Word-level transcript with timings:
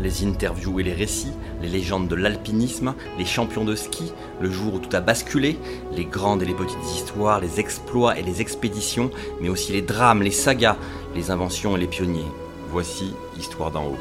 Les 0.00 0.24
interviews 0.24 0.78
et 0.78 0.84
les 0.84 0.92
récits, 0.92 1.32
les 1.60 1.68
légendes 1.68 2.08
de 2.08 2.14
l'alpinisme, 2.14 2.94
les 3.18 3.24
champions 3.24 3.64
de 3.64 3.74
ski, 3.74 4.12
le 4.40 4.50
jour 4.50 4.74
où 4.74 4.78
tout 4.78 4.94
a 4.96 5.00
basculé, 5.00 5.58
les 5.92 6.04
grandes 6.04 6.42
et 6.42 6.46
les 6.46 6.54
petites 6.54 6.84
histoires, 6.94 7.40
les 7.40 7.58
exploits 7.58 8.16
et 8.18 8.22
les 8.22 8.40
expéditions, 8.40 9.10
mais 9.40 9.48
aussi 9.48 9.72
les 9.72 9.82
drames, 9.82 10.22
les 10.22 10.30
sagas, 10.30 10.76
les 11.14 11.30
inventions 11.30 11.76
et 11.76 11.80
les 11.80 11.88
pionniers. 11.88 12.30
Voici 12.70 13.12
Histoire 13.36 13.70
d'en 13.70 13.86
haut. 13.86 13.98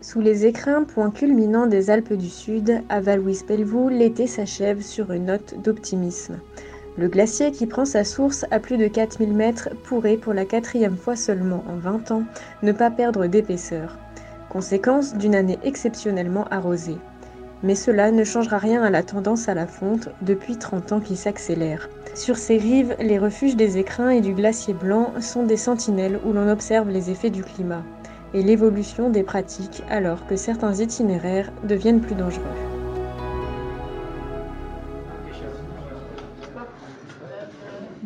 Sous 0.00 0.20
les 0.20 0.46
écrins, 0.46 0.84
point 0.84 1.10
culminant 1.10 1.66
des 1.66 1.90
Alpes 1.90 2.12
du 2.12 2.28
Sud, 2.28 2.80
à 2.88 3.00
Val-Louis-Pelvoux, 3.00 3.88
l'été 3.88 4.26
s'achève 4.26 4.80
sur 4.80 5.10
une 5.12 5.26
note 5.26 5.60
d'optimisme. 5.62 6.38
Le 6.98 7.08
glacier 7.08 7.52
qui 7.52 7.66
prend 7.66 7.84
sa 7.84 8.04
source 8.04 8.46
à 8.50 8.58
plus 8.58 8.78
de 8.78 8.88
4000 8.88 9.34
mètres 9.34 9.68
pourrait, 9.84 10.16
pour 10.16 10.32
la 10.32 10.46
quatrième 10.46 10.96
fois 10.96 11.14
seulement 11.14 11.62
en 11.68 11.76
20 11.76 12.10
ans, 12.10 12.22
ne 12.62 12.72
pas 12.72 12.90
perdre 12.90 13.26
d'épaisseur. 13.26 13.98
Conséquence 14.48 15.14
d'une 15.14 15.34
année 15.34 15.58
exceptionnellement 15.62 16.46
arrosée. 16.50 16.96
Mais 17.62 17.74
cela 17.74 18.10
ne 18.12 18.24
changera 18.24 18.56
rien 18.58 18.82
à 18.82 18.90
la 18.90 19.02
tendance 19.02 19.48
à 19.48 19.54
la 19.54 19.66
fonte 19.66 20.08
depuis 20.22 20.56
30 20.56 20.92
ans 20.92 21.00
qui 21.00 21.16
s'accélère. 21.16 21.90
Sur 22.14 22.38
ces 22.38 22.56
rives, 22.56 22.96
les 22.98 23.18
refuges 23.18 23.56
des 23.56 23.76
écrins 23.76 24.10
et 24.10 24.22
du 24.22 24.32
glacier 24.32 24.72
blanc 24.72 25.12
sont 25.20 25.44
des 25.44 25.58
sentinelles 25.58 26.18
où 26.24 26.32
l'on 26.32 26.48
observe 26.48 26.88
les 26.88 27.10
effets 27.10 27.30
du 27.30 27.42
climat 27.42 27.82
et 28.34 28.42
l'évolution 28.42 29.10
des 29.10 29.22
pratiques 29.22 29.82
alors 29.90 30.26
que 30.26 30.36
certains 30.36 30.74
itinéraires 30.74 31.52
deviennent 31.64 32.00
plus 32.00 32.14
dangereux. 32.14 32.65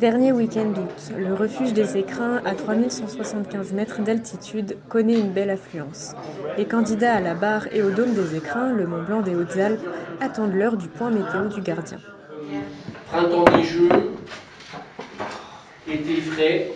Dernier 0.01 0.33
week-end 0.33 0.70
d'août, 0.70 1.12
le 1.15 1.34
refuge 1.34 1.75
des 1.75 1.98
écrins 1.98 2.41
à 2.47 2.55
3175 2.55 3.75
mètres 3.75 4.01
d'altitude 4.01 4.79
connaît 4.89 5.20
une 5.20 5.31
belle 5.31 5.51
affluence. 5.51 6.15
Les 6.56 6.65
candidats 6.65 7.17
à 7.17 7.20
la 7.20 7.34
barre 7.34 7.67
et 7.70 7.83
au 7.83 7.91
dôme 7.91 8.15
des 8.15 8.34
écrins, 8.34 8.73
le 8.73 8.87
Mont 8.87 9.03
Blanc 9.03 9.21
des 9.21 9.34
Hautes-Alpes, 9.34 9.87
attendent 10.23 10.55
l'heure 10.55 10.78
du 10.78 10.89
point 10.89 11.11
météo 11.11 11.48
du 11.55 11.61
gardien. 11.61 11.98
Printemps 13.09 13.45
neigeux, 13.55 13.91
été 15.87 16.15
frais, 16.23 16.71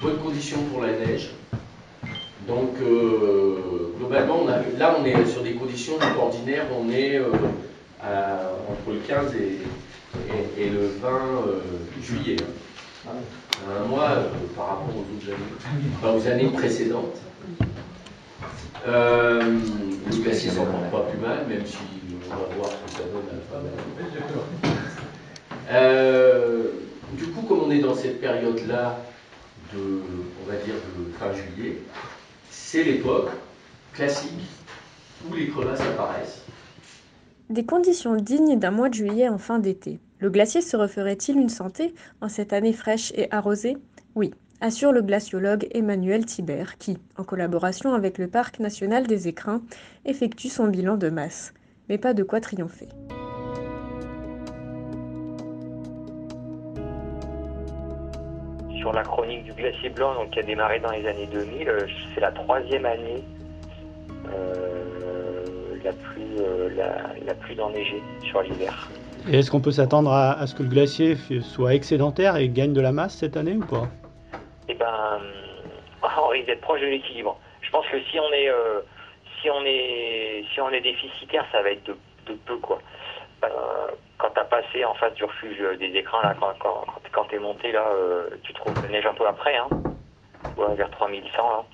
bonnes 0.00 0.20
conditions 0.24 0.62
pour 0.72 0.80
la 0.80 0.92
neige. 0.92 1.32
Donc 2.48 2.70
euh, 2.80 3.92
globalement, 3.98 4.46
là 4.78 4.96
on 4.98 5.04
est 5.04 5.26
sur 5.26 5.42
des 5.42 5.52
conditions 5.52 5.98
ordinaires, 6.18 6.64
on 6.74 6.90
est 6.90 7.18
euh, 7.18 7.26
à- 8.04 8.50
entre 8.70 8.92
le 8.94 9.00
15 9.00 9.34
et, 9.34 9.58
et- 10.58 10.62
et 10.66 10.70
le 10.70 10.86
20 11.00 11.08
euh, 11.46 11.60
juillet. 12.02 12.36
hein. 13.06 13.12
Un 13.78 13.84
mois 13.84 14.10
euh, 14.10 14.28
par 14.56 14.66
rapport 14.68 14.88
aux 14.96 15.00
autres 15.00 15.28
années, 15.28 15.92
enfin, 16.02 16.12
aux 16.14 16.26
années 16.26 16.50
précédentes. 16.50 17.18
Euh, 18.88 19.42
le 20.10 20.16
glacier 20.22 20.50
s'en 20.50 20.64
porte 20.64 20.90
pas 20.90 21.00
plus 21.10 21.18
mal, 21.18 21.46
même 21.46 21.66
si 21.66 21.76
on 22.26 22.34
va 22.34 22.54
voir 22.56 22.70
ce 22.70 22.86
que 22.86 23.02
ça 23.02 23.08
donne 23.08 23.28
à 23.28 23.34
la 23.34 23.40
fin. 23.50 24.40
Euh, 25.70 26.64
du 27.12 27.26
coup, 27.26 27.42
comme 27.42 27.60
on 27.64 27.70
est 27.70 27.80
dans 27.80 27.94
cette 27.94 28.20
période-là 28.20 28.98
de, 29.74 29.78
on 30.42 30.50
va 30.50 30.56
dire, 30.64 30.74
de 30.74 31.12
fin 31.18 31.32
juillet, 31.34 31.76
c'est 32.50 32.82
l'époque 32.82 33.30
classique 33.92 34.32
où 35.28 35.34
les 35.34 35.48
crevasses 35.48 35.80
apparaissent. 35.82 36.42
Des 37.50 37.66
conditions 37.66 38.14
dignes 38.14 38.60
d'un 38.60 38.70
mois 38.70 38.88
de 38.88 38.94
juillet 38.94 39.28
en 39.28 39.36
fin 39.36 39.58
d'été. 39.58 39.98
Le 40.20 40.30
glacier 40.30 40.60
se 40.60 40.76
referait-il 40.76 41.36
une 41.36 41.48
santé 41.48 41.94
en 42.20 42.28
cette 42.28 42.52
année 42.52 42.72
fraîche 42.72 43.12
et 43.16 43.26
arrosée? 43.32 43.76
Oui, 44.14 44.32
assure 44.60 44.92
le 44.92 45.02
glaciologue 45.02 45.66
Emmanuel 45.72 46.24
Thibert 46.24 46.78
qui, 46.78 46.98
en 47.16 47.24
collaboration 47.24 47.92
avec 47.92 48.18
le 48.18 48.28
Parc 48.28 48.60
national 48.60 49.08
des 49.08 49.26
écrins, 49.26 49.62
effectue 50.04 50.48
son 50.48 50.68
bilan 50.68 50.96
de 50.96 51.10
masse. 51.10 51.52
Mais 51.88 51.98
pas 51.98 52.14
de 52.14 52.22
quoi 52.22 52.40
triompher. 52.40 52.86
sur 58.78 58.94
la 58.94 59.02
chronique 59.02 59.44
du 59.44 59.52
glacier 59.52 59.90
blanc 59.90 60.14
qui 60.32 60.38
a 60.38 60.42
démarré 60.42 60.80
dans 60.80 60.90
les 60.90 61.06
années 61.06 61.26
2000. 61.26 61.68
euh, 61.68 61.86
C'est 62.14 62.20
la 62.20 62.32
troisième 62.32 62.86
année 62.86 63.22
euh, 64.32 64.79
la, 65.84 65.92
plus, 65.92 66.38
euh, 66.38 66.68
la, 66.76 67.64
enneigée 67.64 68.02
sur 68.22 68.42
l'hiver. 68.42 68.88
Et 69.30 69.38
est-ce 69.38 69.50
qu'on 69.50 69.60
peut 69.60 69.70
s'attendre 69.70 70.12
à, 70.12 70.32
à 70.32 70.46
ce 70.46 70.54
que 70.54 70.62
le 70.62 70.68
glacier 70.68 71.16
soit 71.42 71.74
excédentaire 71.74 72.36
et 72.36 72.48
gagne 72.48 72.72
de 72.72 72.80
la 72.80 72.92
masse 72.92 73.16
cette 73.16 73.36
année 73.36 73.56
ou 73.56 73.64
pas? 73.64 73.88
Eh 74.68 74.74
ben, 74.74 75.20
on 76.02 76.28
risque 76.28 76.46
d'être 76.46 76.60
proche 76.60 76.80
de 76.80 76.86
l'équilibre. 76.86 77.38
Je 77.60 77.70
pense 77.70 77.86
que 77.86 78.00
si 78.10 78.18
on 78.18 78.32
est, 78.32 78.48
euh, 78.48 78.80
si 79.40 79.50
on 79.50 79.64
est, 79.64 80.44
si 80.52 80.60
on 80.60 80.70
est 80.70 80.80
déficitaire, 80.80 81.44
ça 81.52 81.62
va 81.62 81.70
être 81.70 81.84
de, 81.84 81.96
de 82.26 82.34
peu 82.46 82.56
quoi. 82.56 82.80
Euh, 83.44 83.48
quand 84.18 84.30
t'as 84.34 84.44
passé 84.44 84.84
en 84.84 84.94
face 84.94 85.14
du 85.14 85.24
refuge 85.24 85.58
des 85.78 85.96
écrans 85.96 86.20
là, 86.20 86.34
quand, 86.38 86.52
quand, 86.58 86.84
quand, 87.10 87.24
t'es 87.24 87.38
monté 87.38 87.72
là, 87.72 87.86
euh, 87.94 88.28
tu 88.42 88.52
trouves 88.52 88.74
la 88.82 88.88
neige 88.88 89.06
un 89.06 89.14
peu 89.14 89.26
après, 89.26 89.56
hein, 89.56 89.68
ouais, 90.56 90.74
vers 90.74 90.90
3100 90.90 91.30
là. 91.36 91.64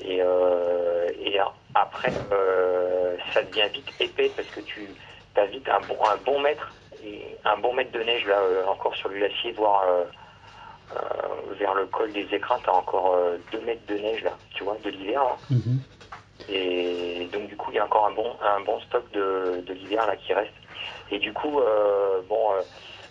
Et, 0.00 0.18
euh, 0.20 1.06
et 1.20 1.38
après, 1.74 2.12
euh, 2.32 3.07
ça 3.34 3.42
devient 3.42 3.68
vite 3.72 3.88
épais 4.00 4.30
parce 4.36 4.48
que 4.50 4.60
tu 4.60 4.88
as 5.36 5.46
vite 5.46 5.68
un 5.68 5.80
bon, 5.80 5.96
un 6.04 6.16
bon 6.16 6.40
mètre, 6.40 6.72
et 7.04 7.36
un 7.44 7.56
bon 7.58 7.72
mètre 7.72 7.92
de 7.92 8.02
neige 8.02 8.26
là 8.26 8.38
euh, 8.40 8.66
encore 8.66 8.94
sur 8.96 9.08
le 9.08 9.18
glacier, 9.18 9.52
voire 9.52 9.84
euh, 9.88 10.04
euh, 10.96 11.54
vers 11.58 11.74
le 11.74 11.86
col 11.86 12.12
des 12.12 12.26
écrins, 12.34 12.58
tu 12.64 12.70
as 12.70 12.74
encore 12.74 13.16
2 13.52 13.60
mètres 13.60 13.86
de 13.86 13.94
neige 13.98 14.24
là, 14.24 14.32
tu 14.54 14.64
vois, 14.64 14.76
de 14.82 14.90
l'hiver. 14.90 15.22
là. 15.22 15.36
Et 16.48 17.28
donc 17.32 17.48
du 17.48 17.56
coup, 17.56 17.70
il 17.70 17.76
y 17.76 17.78
a 17.78 17.84
encore 17.84 18.06
un 18.06 18.12
bon, 18.12 18.36
un 18.42 18.60
bon 18.60 18.80
stock 18.80 19.10
de, 19.12 19.62
de 19.66 19.72
l'hiver 19.74 20.06
là 20.06 20.16
qui 20.16 20.32
reste. 20.32 20.54
Et 21.10 21.18
du 21.18 21.32
coup, 21.32 21.60
euh, 21.60 22.22
bon, 22.28 22.52
euh, 22.52 22.62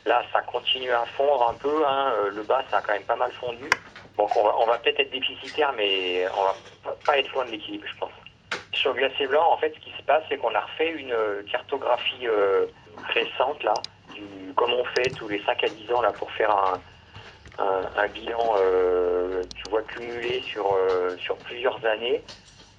là, 0.05 0.23
ça 0.33 0.41
continue 0.41 0.91
à 0.91 1.05
fondre 1.17 1.49
un 1.49 1.53
peu. 1.53 1.85
Hein, 1.85 2.13
euh, 2.17 2.31
le 2.31 2.43
bas, 2.43 2.63
ça 2.69 2.77
a 2.77 2.81
quand 2.81 2.93
même 2.93 3.03
pas 3.03 3.15
mal 3.15 3.31
fondu. 3.33 3.69
Donc 4.17 4.35
on 4.35 4.43
va, 4.43 4.55
on 4.59 4.65
va 4.65 4.77
peut-être 4.79 4.99
être 4.99 5.11
déficitaire, 5.11 5.73
mais 5.77 6.25
on 6.35 6.43
va 6.43 6.95
pas 7.05 7.17
être 7.19 7.31
loin 7.33 7.45
de 7.45 7.51
l'équilibre, 7.51 7.85
je 7.87 7.99
pense. 7.99 8.11
Sur 8.87 8.95
glacier 8.95 9.27
blanc, 9.27 9.51
en 9.51 9.57
fait, 9.57 9.73
ce 9.75 9.79
qui 9.81 9.91
se 9.97 10.01
passe, 10.03 10.23
c'est 10.29 10.37
qu'on 10.37 10.55
a 10.55 10.61
refait 10.61 10.91
une 10.91 11.11
euh, 11.11 11.43
cartographie 11.51 12.25
euh, 12.25 12.67
récente 13.13 13.61
là, 13.63 13.83
du, 14.13 14.53
comme 14.55 14.71
on 14.71 14.85
fait 14.85 15.09
tous 15.09 15.27
les 15.27 15.43
5 15.43 15.61
à 15.61 15.67
10 15.67 15.91
ans 15.91 15.99
là 15.99 16.13
pour 16.13 16.31
faire 16.31 16.49
un, 16.51 16.81
un, 17.57 17.91
un 17.97 18.07
bilan, 18.07 18.53
euh, 18.55 19.43
tu 19.55 19.67
vois, 19.67 19.81
cumulé 19.83 20.41
sur, 20.53 20.71
euh, 20.73 21.17
sur 21.17 21.35
plusieurs 21.39 21.85
années, 21.85 22.23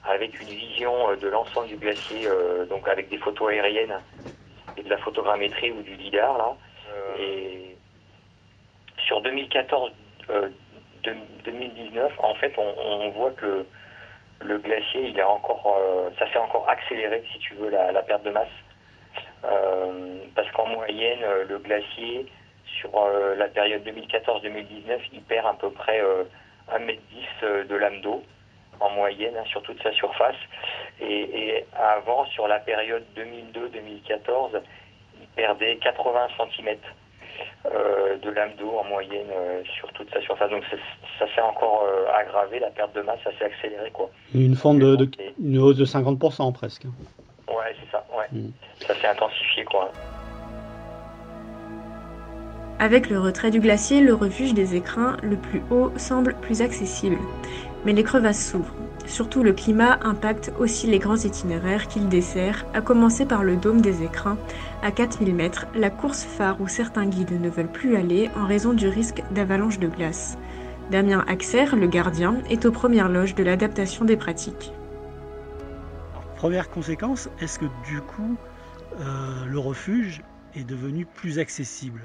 avec 0.06 0.40
une 0.40 0.48
vision 0.48 1.14
de 1.14 1.28
l'ensemble 1.28 1.68
du 1.68 1.76
glacier, 1.76 2.26
donc 2.70 2.88
avec 2.88 3.10
des 3.10 3.18
photos 3.18 3.50
aériennes 3.50 4.00
et 4.78 4.82
de 4.82 4.88
la 4.88 4.96
photogrammétrie 4.96 5.72
ou 5.72 5.82
du 5.82 5.94
lidar 5.96 6.38
là. 6.38 6.56
Et 7.18 7.76
sur 9.06 9.20
2014, 9.20 9.92
euh, 10.30 10.48
de- 11.04 11.16
2019, 11.44 12.14
en 12.20 12.34
fait, 12.36 12.54
on, 12.56 12.74
on 12.78 13.10
voit 13.10 13.32
que 13.32 13.66
le 14.40 14.58
glacier, 14.58 15.08
il 15.08 15.18
est 15.18 15.22
encore, 15.22 15.76
euh, 15.78 16.10
ça 16.18 16.30
s'est 16.32 16.38
encore 16.38 16.68
accéléré, 16.68 17.22
si 17.32 17.38
tu 17.38 17.54
veux, 17.54 17.70
la, 17.70 17.92
la 17.92 18.02
perte 18.02 18.22
de 18.24 18.30
masse. 18.30 18.48
Euh, 19.44 20.18
parce 20.34 20.50
qu'en 20.52 20.66
moyenne, 20.66 21.20
euh, 21.22 21.44
le 21.48 21.58
glacier, 21.58 22.26
sur 22.80 22.90
euh, 22.96 23.34
la 23.36 23.48
période 23.48 23.82
2014-2019, 23.86 25.00
il 25.12 25.22
perd 25.22 25.46
à 25.46 25.54
peu 25.54 25.70
près 25.70 26.00
euh, 26.00 26.24
1m10 26.72 26.98
euh, 27.42 27.64
de 27.64 27.74
lame 27.74 28.00
d'eau 28.00 28.22
en 28.80 28.90
moyenne 28.90 29.36
hein, 29.36 29.44
sur 29.46 29.62
toute 29.62 29.82
sa 29.82 29.92
surface. 29.92 30.36
Et, 31.00 31.48
et 31.56 31.66
avant, 31.76 32.26
sur 32.26 32.46
la 32.46 32.60
période 32.60 33.04
2002-2014, 33.16 34.60
il 35.20 35.26
perdait 35.28 35.76
80 35.76 36.28
cm 36.36 36.76
de 38.22 38.30
lame 38.30 38.50
d'eau 38.58 38.72
en 38.78 38.84
moyenne 38.84 39.26
euh, 39.32 39.62
sur 39.78 39.92
toute 39.92 40.10
sa 40.12 40.20
surface. 40.22 40.50
Donc 40.50 40.62
ça 41.18 41.26
s'est 41.34 41.40
encore 41.40 41.84
euh, 41.86 42.06
aggravé, 42.20 42.58
la 42.58 42.70
perte 42.70 42.94
de 42.94 43.02
masse, 43.02 43.18
ça 43.24 43.30
s'est 43.38 43.44
accéléré. 43.44 43.90
quoi. 43.90 44.10
Une 44.34 44.54
fente 44.54 44.78
de, 44.78 44.96
de- 44.96 45.10
une 45.42 45.58
hausse 45.58 45.76
de 45.76 45.84
50% 45.84 46.52
presque. 46.52 46.84
Ouais, 47.48 47.74
c'est 47.80 47.90
ça, 47.90 48.04
ouais. 48.16 48.26
Mm. 48.32 48.50
Ça 48.86 48.94
s'est 48.94 49.06
intensifié, 49.08 49.64
quoi. 49.64 49.90
Avec 52.80 53.10
le 53.10 53.18
retrait 53.18 53.50
du 53.50 53.58
glacier, 53.60 54.00
le 54.00 54.14
refuge 54.14 54.54
des 54.54 54.76
écrins, 54.76 55.16
le 55.22 55.36
plus 55.36 55.62
haut, 55.70 55.90
semble 55.96 56.34
plus 56.34 56.62
accessible. 56.62 57.18
Mais 57.84 57.92
les 57.92 58.04
crevasses 58.04 58.50
s'ouvrent. 58.52 58.74
Surtout 59.08 59.42
le 59.42 59.54
climat 59.54 59.98
impacte 60.02 60.52
aussi 60.58 60.86
les 60.86 60.98
grands 60.98 61.16
itinéraires 61.16 61.88
qu'il 61.88 62.08
dessert, 62.08 62.66
à 62.74 62.82
commencer 62.82 63.24
par 63.24 63.42
le 63.42 63.56
dôme 63.56 63.80
des 63.80 64.02
écrins, 64.02 64.36
à 64.82 64.92
4000 64.92 65.34
mètres, 65.34 65.66
la 65.74 65.88
course 65.88 66.24
phare 66.24 66.60
où 66.60 66.68
certains 66.68 67.06
guides 67.06 67.40
ne 67.40 67.48
veulent 67.48 67.72
plus 67.72 67.96
aller 67.96 68.28
en 68.36 68.46
raison 68.46 68.74
du 68.74 68.86
risque 68.86 69.22
d'avalanche 69.30 69.78
de 69.78 69.88
glace. 69.88 70.36
Damien 70.90 71.24
Axer, 71.26 71.74
le 71.74 71.86
gardien, 71.86 72.36
est 72.50 72.66
aux 72.66 72.70
premières 72.70 73.08
loges 73.08 73.34
de 73.34 73.42
l'adaptation 73.42 74.04
des 74.04 74.16
pratiques. 74.16 74.72
première 76.36 76.68
conséquence, 76.70 77.30
est-ce 77.40 77.58
que 77.58 77.66
du 77.86 78.00
coup, 78.02 78.36
euh, 79.00 79.44
le 79.46 79.58
refuge 79.58 80.22
est 80.54 80.64
devenu 80.64 81.06
plus 81.06 81.38
accessible? 81.38 82.02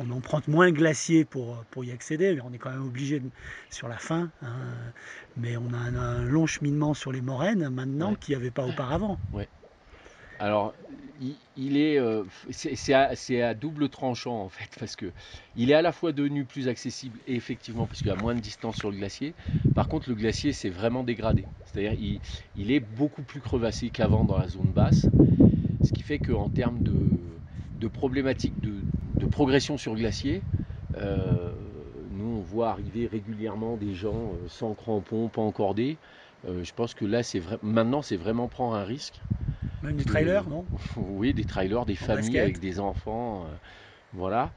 On 0.00 0.10
emprunte 0.10 0.48
moins 0.48 0.66
le 0.66 0.72
glacier 0.72 1.24
pour, 1.24 1.64
pour 1.70 1.84
y 1.84 1.92
accéder, 1.92 2.34
mais 2.34 2.40
on 2.42 2.52
est 2.52 2.58
quand 2.58 2.70
même 2.70 2.84
obligé 2.84 3.22
sur 3.68 3.88
la 3.88 3.98
fin. 3.98 4.30
Hein. 4.42 4.48
mais 5.36 5.56
on 5.56 5.72
a 5.72 5.76
un, 5.76 6.24
long 6.24 6.46
cheminement 6.46 6.94
sur 6.94 7.12
les 7.12 7.20
moraines 7.20 7.68
maintenant 7.68 8.14
qu'il 8.14 8.34
n'y 8.34 8.40
avait 8.40 8.50
pas 8.50 8.66
auparavant. 8.66 9.18
Ouais. 9.32 9.48
Alors, 10.38 10.74
il, 11.56 11.76
est, 11.76 11.98
euh, 11.98 12.24
c'est 12.50 12.94
à, 12.94 13.54
double 13.54 13.90
tranchant 13.90 14.40
en 14.40 14.48
fait, 14.48 14.70
parce 14.78 14.96
que 14.96 15.12
il 15.54 15.70
est 15.70 15.74
à 15.74 15.82
la 15.82 15.92
fois 15.92 16.12
devenu 16.12 16.44
plus 16.44 16.66
accessible, 16.68 17.18
et 17.26 17.34
effectivement, 17.34 17.86
puisqu'il 17.86 18.08
y 18.08 18.12
a 18.12 18.16
moins 18.16 18.34
de 18.34 18.40
distance 18.40 18.76
sur 18.76 18.90
le 18.90 18.96
glacier. 18.96 19.34
Par 19.74 19.88
contre, 19.88 20.08
le 20.08 20.14
glacier 20.14 20.52
s'est 20.52 20.70
vraiment 20.70 21.04
dégradé. 21.04 21.44
C'est-à-dire, 21.66 21.92
il, 21.92 22.20
il, 22.56 22.72
est 22.72 22.80
beaucoup 22.80 23.22
plus 23.22 23.40
crevassé 23.40 23.90
qu'avant 23.90 24.24
dans 24.24 24.38
la 24.38 24.48
zone 24.48 24.72
basse, 24.74 25.06
ce 25.84 25.92
qui 25.92 26.02
fait 26.02 26.18
qu'en 26.18 26.48
termes 26.48 26.82
de, 26.82 26.96
de 27.78 27.88
problématiques 27.88 28.58
de 28.62 28.72
progression 29.30 29.78
sur 29.78 29.94
glacier. 29.94 30.42
Euh, 30.98 31.52
nous, 32.12 32.38
on 32.38 32.40
voit 32.40 32.70
arriver 32.70 33.06
régulièrement 33.06 33.76
des 33.76 33.94
gens 33.94 34.14
euh, 34.14 34.48
sans 34.48 34.74
crampons, 34.74 35.28
pas 35.28 35.42
encordés. 35.42 35.96
Euh, 36.48 36.64
je 36.64 36.72
pense 36.74 36.94
que 36.94 37.04
là, 37.04 37.22
c'est 37.22 37.38
vrai, 37.38 37.58
maintenant, 37.62 38.02
c'est 38.02 38.16
vraiment 38.16 38.48
prendre 38.48 38.74
un 38.74 38.84
risque. 38.84 39.14
Même 39.82 39.96
des 39.96 40.04
trailers, 40.04 40.48
non? 40.48 40.64
Oui, 40.96 41.32
des 41.32 41.44
trailers, 41.44 41.86
des 41.86 41.94
familles 41.94 42.38
avec 42.38 42.60
des 42.60 42.80
enfants. 42.80 43.46
voilà. 44.12 44.50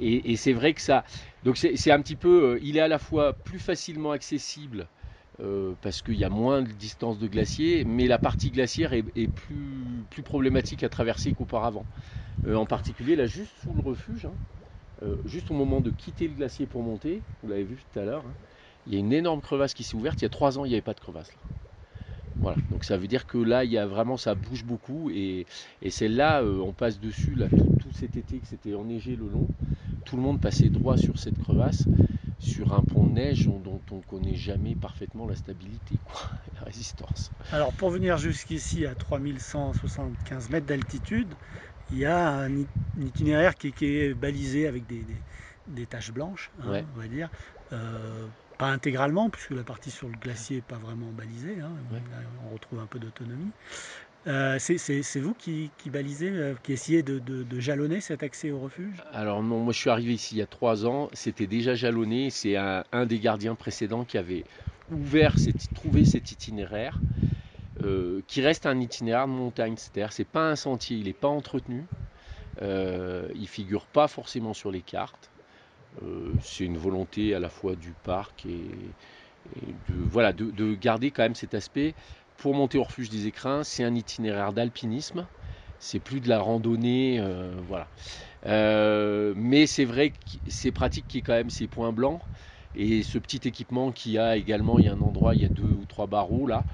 et, 0.00 0.36
c'est 0.36 0.52
vrai 0.52 0.72
que 0.72 0.80
ça. 0.80 1.04
Donc, 1.44 1.56
c'est 1.56 1.90
un 1.90 2.00
petit 2.00 2.16
peu. 2.16 2.58
il 2.62 2.76
est 2.76 2.80
à 2.80 2.88
la 2.88 2.98
fois 2.98 3.32
plus 3.32 3.60
facilement 3.60 4.10
accessible 4.10 4.86
parce 5.80 6.02
qu'il 6.02 6.16
y 6.16 6.24
a 6.24 6.28
moins 6.28 6.62
de 6.62 6.72
distance 6.72 7.18
de 7.18 7.28
glacier, 7.28 7.84
mais 7.84 8.06
la 8.06 8.18
partie 8.18 8.50
glaciaire 8.50 8.92
est, 8.92 9.02
plus, 9.28 10.04
plus, 10.10 10.22
problématique 10.22 10.82
à 10.82 10.88
traverser 10.88 11.32
qu'auparavant. 11.32 11.86
Euh, 12.46 12.54
en 12.54 12.66
particulier 12.66 13.16
là 13.16 13.26
juste 13.26 13.52
sous 13.62 13.72
le 13.72 13.82
refuge, 13.82 14.24
hein, 14.24 14.32
euh, 15.02 15.16
juste 15.26 15.50
au 15.50 15.54
moment 15.54 15.80
de 15.80 15.90
quitter 15.90 16.28
le 16.28 16.34
glacier 16.34 16.66
pour 16.66 16.82
monter, 16.82 17.20
vous 17.42 17.50
l'avez 17.50 17.64
vu 17.64 17.76
tout 17.76 17.98
à 17.98 18.04
l'heure, 18.04 18.22
hein, 18.26 18.32
il 18.86 18.94
y 18.94 18.96
a 18.96 19.00
une 19.00 19.12
énorme 19.12 19.40
crevasse 19.40 19.74
qui 19.74 19.84
s'est 19.84 19.94
ouverte. 19.94 20.20
Il 20.20 20.22
y 20.22 20.26
a 20.26 20.30
trois 20.30 20.58
ans, 20.58 20.64
il 20.64 20.68
n'y 20.68 20.74
avait 20.74 20.82
pas 20.82 20.94
de 20.94 21.00
crevasse. 21.00 21.30
Voilà, 22.36 22.56
donc 22.70 22.84
ça 22.84 22.96
veut 22.96 23.06
dire 23.06 23.26
que 23.26 23.36
là, 23.36 23.64
il 23.64 23.70
y 23.70 23.78
a 23.78 23.86
vraiment, 23.86 24.16
ça 24.16 24.34
bouge 24.34 24.64
beaucoup 24.64 25.10
et, 25.10 25.46
et 25.82 25.90
celle-là, 25.90 26.42
euh, 26.42 26.60
on 26.60 26.72
passe 26.72 26.98
dessus 26.98 27.34
là 27.34 27.48
tout, 27.50 27.92
cet 27.92 28.16
été 28.16 28.38
que 28.38 28.46
c'était 28.46 28.74
enneigé 28.74 29.16
le 29.16 29.28
long. 29.28 29.46
Tout 30.06 30.16
le 30.16 30.22
monde 30.22 30.40
passait 30.40 30.70
droit 30.70 30.96
sur 30.96 31.18
cette 31.18 31.38
crevasse, 31.38 31.84
sur 32.38 32.72
un 32.72 32.80
pont 32.80 33.04
de 33.04 33.12
neige 33.12 33.46
dont 33.46 33.80
on 33.90 33.96
ne 33.96 34.02
connaît 34.02 34.36
jamais 34.36 34.74
parfaitement 34.74 35.26
la 35.26 35.36
stabilité, 35.36 35.96
quoi, 36.04 36.22
la 36.58 36.64
résistance. 36.64 37.30
Alors 37.52 37.72
pour 37.72 37.90
venir 37.90 38.16
jusqu'ici 38.16 38.86
à 38.86 38.94
3175 38.94 40.48
mètres 40.50 40.66
d'altitude, 40.66 41.28
il 41.92 41.98
y 41.98 42.06
a 42.06 42.28
un, 42.28 42.50
itinéraire 43.00 43.54
qui, 43.54 43.72
est 43.80 44.14
balisé 44.14 44.66
avec 44.66 44.84
des, 44.86 45.86
taches 45.86 46.12
blanches, 46.12 46.50
hein, 46.62 46.82
on 46.96 47.00
va 47.00 47.08
dire. 47.08 47.28
Euh, 47.72 48.26
pas 48.58 48.68
intégralement, 48.68 49.30
puisque 49.30 49.52
la 49.52 49.62
partie 49.62 49.90
sur 49.90 50.08
le 50.08 50.14
glacier 50.14 50.56
n'est 50.56 50.62
pas 50.62 50.76
vraiment 50.76 51.10
balisée. 51.12 51.56
Hein. 51.62 51.70
On 52.46 52.52
retrouve 52.52 52.80
un 52.80 52.86
peu 52.86 52.98
d'autonomie. 52.98 53.50
Euh, 54.26 54.58
c'est 54.58 55.20
vous 55.20 55.32
qui, 55.32 55.70
balisez, 55.86 56.28
euh, 56.28 56.54
qui 56.62 56.74
essayez 56.74 57.02
de, 57.02 57.22
jalonner 57.58 58.00
cet 58.00 58.22
accès 58.22 58.50
au 58.50 58.58
refuge? 58.58 58.96
Alors 59.12 59.42
non, 59.42 59.60
moi 59.60 59.72
je 59.72 59.78
suis 59.78 59.90
arrivé 59.90 60.12
ici 60.12 60.34
il 60.34 60.38
y 60.38 60.42
a 60.42 60.46
trois 60.46 60.84
ans, 60.84 61.08
c'était 61.14 61.46
déjà 61.46 61.74
jalonné, 61.74 62.28
c'est 62.28 62.56
un, 62.56 62.84
des 63.06 63.18
gardiens 63.18 63.54
précédents 63.54 64.04
qui 64.04 64.18
avait 64.18 64.44
ouvert, 64.92 65.34
trouvé 65.74 66.04
cet 66.04 66.32
itinéraire. 66.32 66.98
Euh, 67.84 68.20
qui 68.26 68.42
reste 68.42 68.66
un 68.66 68.78
itinéraire 68.78 69.26
de 69.26 69.32
montagne. 69.32 69.74
C'est-à-dire, 69.76 70.12
c'est 70.12 70.24
pas 70.24 70.50
un 70.50 70.56
sentier, 70.56 70.96
il 70.98 71.04
n'est 71.04 71.12
pas 71.12 71.28
entretenu, 71.28 71.84
euh, 72.62 73.28
il 73.34 73.48
figure 73.48 73.86
pas 73.86 74.08
forcément 74.08 74.52
sur 74.52 74.70
les 74.70 74.82
cartes. 74.82 75.30
Euh, 76.02 76.32
c'est 76.42 76.64
une 76.64 76.76
volonté 76.76 77.34
à 77.34 77.40
la 77.40 77.48
fois 77.48 77.74
du 77.76 77.92
parc 78.04 78.46
et, 78.46 78.60
de, 79.88 80.74
garder 80.74 81.10
quand 81.10 81.22
même 81.22 81.34
cet 81.34 81.54
aspect. 81.54 81.94
Pour 82.36 82.54
monter 82.54 82.78
au 82.78 82.84
refuge 82.84 83.08
des 83.08 83.26
écrins, 83.26 83.64
c'est 83.64 83.84
un 83.84 83.94
itinéraire 83.94 84.52
d'alpinisme. 84.52 85.26
C'est 85.78 85.98
plus 85.98 86.20
de 86.20 86.28
la 86.28 86.40
randonnée, 86.40 87.22
voilà. 87.66 87.86
mais 89.34 89.66
c'est 89.66 89.86
vrai 89.86 90.10
que 90.10 90.16
c'est 90.46 90.72
pratique 90.72 91.08
qui 91.08 91.18
est 91.18 91.22
quand 91.22 91.32
même 91.32 91.48
ces 91.48 91.66
points 91.66 91.92
blancs 91.92 92.20
et 92.74 93.02
ce 93.02 93.18
petit 93.18 93.48
équipement 93.48 93.90
qui 93.90 94.18
a 94.18 94.36
également, 94.36 94.78
il 94.78 94.84
y 94.84 94.88
a 94.88 94.92
un 94.92 95.00
endroit, 95.00 95.34
il 95.34 95.40
y 95.40 95.44
a 95.44 95.48
deux 95.48 95.62
ou 95.62 95.84
trois 95.86 96.06
barreaux 96.06 96.46
là, 96.46 96.64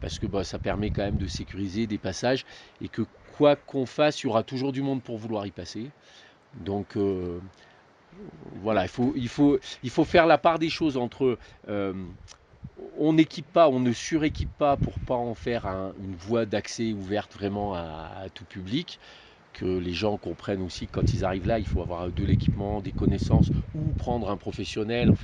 parce 0.00 0.18
que 0.18 0.26
bah, 0.26 0.44
ça 0.44 0.58
permet 0.58 0.90
quand 0.90 1.02
même 1.02 1.18
de 1.18 1.26
sécuriser 1.26 1.86
des 1.86 1.98
passages 1.98 2.44
et 2.80 2.88
que 2.88 3.02
quoi 3.36 3.56
qu'on 3.56 3.86
fasse, 3.86 4.22
il 4.22 4.26
y 4.26 4.30
aura 4.30 4.42
toujours 4.42 4.72
du 4.72 4.82
monde 4.82 5.02
pour 5.02 5.18
vouloir 5.18 5.46
y 5.46 5.50
passer. 5.50 5.90
Donc 6.54 6.96
euh, 6.96 7.38
voilà, 8.62 8.84
il 8.84 8.88
faut, 8.88 9.12
il, 9.16 9.28
faut, 9.28 9.58
il 9.82 9.90
faut 9.90 10.04
faire 10.04 10.26
la 10.26 10.38
part 10.38 10.58
des 10.58 10.70
choses 10.70 10.96
entre 10.96 11.38
euh, 11.68 11.92
on 12.98 13.12
n'équipe 13.12 13.46
pas, 13.46 13.68
on 13.68 13.80
ne 13.80 13.92
suréquipe 13.92 14.52
pas 14.58 14.76
pour 14.76 14.94
pas 15.00 15.14
en 15.14 15.34
faire 15.34 15.66
une 15.66 16.14
voie 16.14 16.46
d'accès 16.46 16.92
ouverte 16.92 17.34
vraiment 17.34 17.74
à, 17.74 18.26
tout 18.34 18.44
public 18.44 18.98
que 19.52 19.64
les 19.64 19.92
gens 19.92 20.18
comprennent 20.18 20.60
aussi 20.60 20.86
quand 20.86 21.14
ils 21.14 21.24
arrivent 21.24 21.46
là, 21.46 21.58
il 21.58 21.66
faut 21.66 21.80
avoir 21.80 22.10
de 22.10 22.24
l'équipement, 22.24 22.82
des 22.82 22.92
connaissances 22.92 23.50
ou 23.74 23.80
prendre 23.96 24.30
un 24.30 24.36
professionnel 24.36 25.14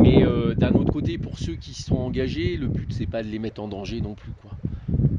mais 0.00 0.24
euh, 0.24 0.54
d'un 0.54 0.72
autre 0.72 0.92
côté, 1.06 1.18
pour 1.18 1.38
ceux 1.38 1.54
qui 1.54 1.74
sont 1.74 1.96
engagés, 1.96 2.56
le 2.56 2.68
but 2.68 2.92
c'est 2.92 3.06
pas 3.06 3.22
de 3.22 3.28
les 3.28 3.38
mettre 3.38 3.62
en 3.62 3.68
danger 3.68 4.00
non 4.00 4.14
plus. 4.14 4.32
Quoi. 4.42 4.50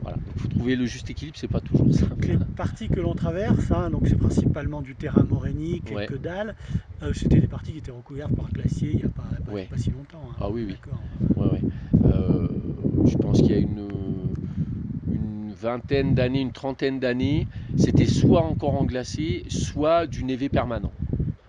Voilà. 0.01 0.17
il 0.35 0.41
faut 0.41 0.47
trouver 0.47 0.75
le 0.75 0.85
juste 0.85 1.09
équilibre, 1.09 1.37
c'est 1.37 1.47
pas 1.47 1.59
toujours 1.59 1.93
simple. 1.93 2.27
Les 2.27 2.37
parties 2.37 2.87
que 2.87 2.99
l'on 2.99 3.13
traverse, 3.13 3.71
hein, 3.71 3.89
donc 3.89 4.07
c'est 4.07 4.17
principalement 4.17 4.81
du 4.81 4.95
terrain 4.95 5.23
morainique, 5.29 5.85
quelques 5.85 6.19
dalles. 6.19 6.55
Euh, 7.01 7.13
c'était 7.13 7.39
des 7.39 7.47
parties 7.47 7.73
qui 7.73 7.77
étaient 7.79 7.91
recouvertes 7.91 8.35
par 8.35 8.51
glacier 8.51 8.91
il 8.93 8.97
n'y 8.97 9.03
a 9.03 9.09
pas, 9.09 9.23
pas, 9.69 9.77
si 9.77 9.91
longtemps. 9.91 10.23
Hein. 10.29 10.35
Ah 10.39 10.49
oui, 10.49 10.65
oui. 10.67 10.75
Ouais, 11.35 11.61
euh, 12.05 12.47
je 13.05 13.17
pense 13.17 13.37
qu'il 13.37 13.51
y 13.51 13.55
a 13.55 13.59
une, 13.59 13.87
une 15.11 15.53
vingtaine 15.53 16.15
d'années, 16.15 16.41
une 16.41 16.51
trentaine 16.51 16.99
d'années, 16.99 17.47
c'était 17.77 18.05
soit 18.05 18.43
encore 18.43 18.79
en 18.79 18.85
glacier, 18.85 19.45
soit 19.49 20.07
du 20.07 20.23
névé 20.23 20.49
permanent. 20.49 20.91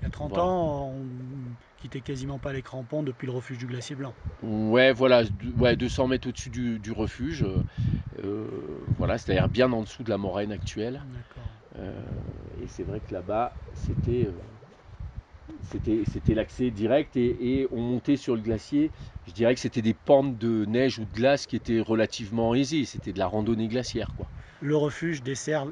Il 0.00 0.04
y 0.04 0.06
a 0.06 0.10
30 0.10 0.38
ans, 0.38 0.92
on 0.94 1.27
quittait 1.88 2.00
quasiment 2.00 2.38
pas 2.38 2.52
les 2.52 2.62
crampons 2.62 3.02
depuis 3.02 3.26
le 3.26 3.32
refuge 3.32 3.58
du 3.58 3.66
glacier 3.66 3.96
blanc. 3.96 4.12
Ouais, 4.42 4.92
voilà, 4.92 5.22
ouais, 5.58 5.76
200 5.76 6.08
mètres 6.08 6.28
au-dessus 6.28 6.50
du, 6.50 6.92
refuge. 6.92 7.44
Euh, 8.22 8.46
voilà, 8.98 9.18
c'est-à-dire 9.18 9.48
bien 9.48 9.72
en 9.72 9.82
dessous 9.82 10.02
de 10.02 10.10
la 10.10 10.18
moraine 10.18 10.52
actuelle. 10.52 11.00
Euh, 11.78 11.92
et 12.62 12.66
c'est 12.68 12.82
vrai 12.82 13.00
que 13.00 13.12
là-bas, 13.12 13.52
c'était. 13.74 14.26
Euh, 14.26 14.32
c'était, 15.70 16.34
l'accès 16.34 16.70
direct 16.70 17.16
et, 17.16 17.60
et, 17.60 17.68
on 17.72 17.80
montait 17.80 18.18
sur 18.18 18.34
le 18.34 18.42
glacier. 18.42 18.90
Je 19.26 19.32
dirais 19.32 19.54
que 19.54 19.60
c'était 19.60 19.80
des 19.80 19.94
pentes 19.94 20.36
de 20.36 20.66
neige 20.66 20.98
ou 20.98 21.04
de 21.04 21.14
glace 21.14 21.46
qui 21.46 21.56
étaient 21.56 21.80
relativement 21.80 22.54
aisées. 22.54 22.84
C'était 22.84 23.14
de 23.14 23.18
la 23.18 23.26
randonnée 23.26 23.66
glaciaire. 23.66 24.12
Quoi. 24.16 24.26
Le 24.60 24.76
refuge 24.76 25.22
dessert 25.22 25.66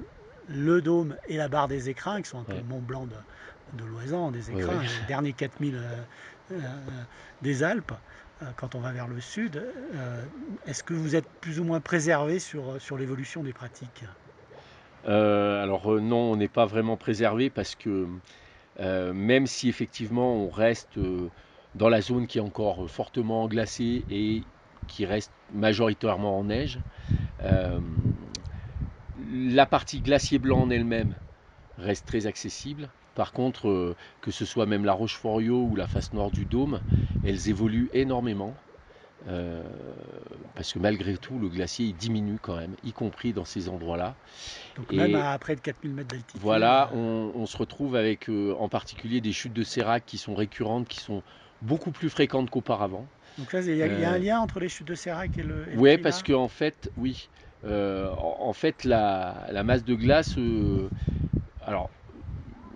le 0.49 0.81
dôme 0.81 1.17
et 1.29 1.37
la 1.37 1.49
barre 1.49 1.69
des 1.69 1.91
écrins, 1.91 2.23
qui 2.23 2.31
sont 2.31 2.39
un 2.39 2.45
peu 2.45 2.55
le 2.55 2.63
Mont 2.63 2.81
Blanc 2.81 3.07
de, 3.07 3.17
de 3.73 4.31
des 4.33 4.51
écrins, 4.51 4.83
les 4.83 5.07
derniers 5.09 5.33
4000 5.33 5.75
euh, 5.75 6.03
euh, 6.53 6.57
des 7.43 7.63
Alpes. 7.63 7.93
Euh, 8.43 8.47
quand 8.57 8.75
on 8.75 8.81
va 8.81 8.93
vers 8.93 9.09
le 9.09 9.21
sud, 9.21 9.63
est-ce 10.67 10.83
que 10.83 10.95
vous 10.95 11.17
êtes 11.17 11.27
plus 11.41 11.59
ou 11.59 11.65
moins 11.65 11.81
préservé 11.81 12.39
sur, 12.39 12.81
sur 12.81 12.99
l'évolution 12.99 13.43
des 13.43 13.53
pratiques? 13.53 14.05
Alors 15.07 16.01
non, 16.01 16.33
on 16.33 16.37
n'est 16.37 16.49
pas 16.49 16.67
vraiment 16.67 16.97
préservé 16.97 17.49
parce 17.49 17.77
que 17.77 18.07
même 18.79 19.47
si 19.47 19.69
effectivement 19.69 20.35
on 20.35 20.51
reste 20.51 20.99
dans 21.77 21.89
la 21.89 22.01
zone 22.01 22.27
qui 22.27 22.39
est 22.39 22.43
encore 22.43 22.91
fortement 22.91 23.47
glacée 23.47 24.05
et 24.11 24.43
qui 24.89 25.07
reste 25.07 25.31
majoritairement 25.55 26.39
en 26.39 26.45
neige, 26.45 26.81
la 29.33 29.67
partie 29.67 30.01
glacier 30.01 30.39
blanc 30.39 30.63
en 30.63 30.71
elle-même 30.71 31.15
reste 31.79 32.07
très 32.07 32.27
accessible. 32.27 32.89
Par 33.17 33.33
contre, 33.33 33.69
euh, 33.69 33.97
que 34.21 34.31
ce 34.31 34.45
soit 34.45 34.67
même 34.67 34.85
la 34.85 34.93
Roche-Forio 34.93 35.67
ou 35.71 35.75
la 35.75 35.87
face 35.87 36.13
nord 36.13 36.31
du 36.31 36.45
dôme, 36.45 36.81
elles 37.25 37.49
évoluent 37.49 37.89
énormément. 37.95 38.55
Euh, 39.29 39.63
parce 40.55 40.75
que 40.75 40.79
malgré 40.79 41.17
tout, 41.17 41.39
le 41.39 41.49
glacier 41.49 41.87
il 41.87 41.97
diminue 41.97 42.39
quand 42.41 42.57
même, 42.57 42.77
y 42.85 42.93
compris 42.93 43.33
dans 43.33 43.47
ces 43.47 43.71
endroits-là. 43.71 44.15
Donc 44.77 44.93
même 44.93 45.15
à 45.15 45.37
près 45.39 45.57
de 45.57 45.61
4000 45.61 45.95
mètres 45.95 46.09
d'altitude. 46.09 46.41
Voilà, 46.41 46.91
on, 46.95 47.47
se 47.47 47.57
retrouve 47.57 47.97
avec 47.97 48.29
en 48.29 48.69
particulier 48.69 49.21
des 49.23 49.33
chutes 49.33 49.55
de 49.55 49.65
sérac 49.65 50.05
qui 50.07 50.19
sont 50.19 50.35
récurrentes, 50.35 50.87
qui 50.87 51.01
sont 51.01 51.23
beaucoup 51.63 51.91
plus 51.91 52.11
fréquentes 52.11 52.51
qu'auparavant. 52.51 53.07
Donc 53.39 53.53
là, 53.53 53.63
il 53.63 53.77
y, 53.77 53.83
a 53.83 54.11
un 54.11 54.19
lien 54.19 54.39
entre 54.39 54.61
les 54.61 54.69
chutes 54.69 54.87
de 54.87 54.95
sérac 54.95 55.31
et 55.39 55.43
le. 55.43 55.65
Oui, 55.77 55.97
parce 55.97 56.23
qu'en 56.23 56.45
en 56.45 56.49
fait, 56.49 56.93
oui, 56.99 57.29
en, 57.65 58.53
fait, 58.53 58.85
la, 58.85 59.47
la, 59.51 59.65
masse 59.65 59.85
de 59.85 59.95
glace, 59.95 60.37
alors 61.67 61.91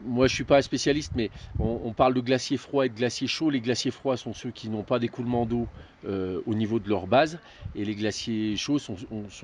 moi 0.05 0.27
je 0.27 0.35
suis 0.35 0.45
pas 0.45 0.59
un 0.59 0.63
spécialiste, 0.63 1.13
mais 1.15 1.31
on, 1.59 1.93
parle 1.93 2.15
de 2.15 2.21
glaciers 2.21 2.57
froids 2.57 2.87
et 2.87 2.89
de 2.89 2.95
glaciers 2.95 3.27
chauds. 3.27 3.51
Les 3.51 3.61
glaciers 3.61 3.91
froids 3.91 4.17
sont 4.17 4.33
ceux 4.33 4.51
qui 4.51 4.69
n'ont 4.69 4.83
pas 4.83 4.99
d'écoulement 4.99 5.47
d'eau 5.47 5.67
euh, 6.07 6.41
au 6.47 6.55
niveau 6.55 6.79
de 6.79 6.89
leur 6.89 7.07
base, 7.07 7.39
et 7.75 7.85
les 7.85 7.95
glaciers 7.95 8.57
chauds 8.57 8.79
sont, 8.79 8.97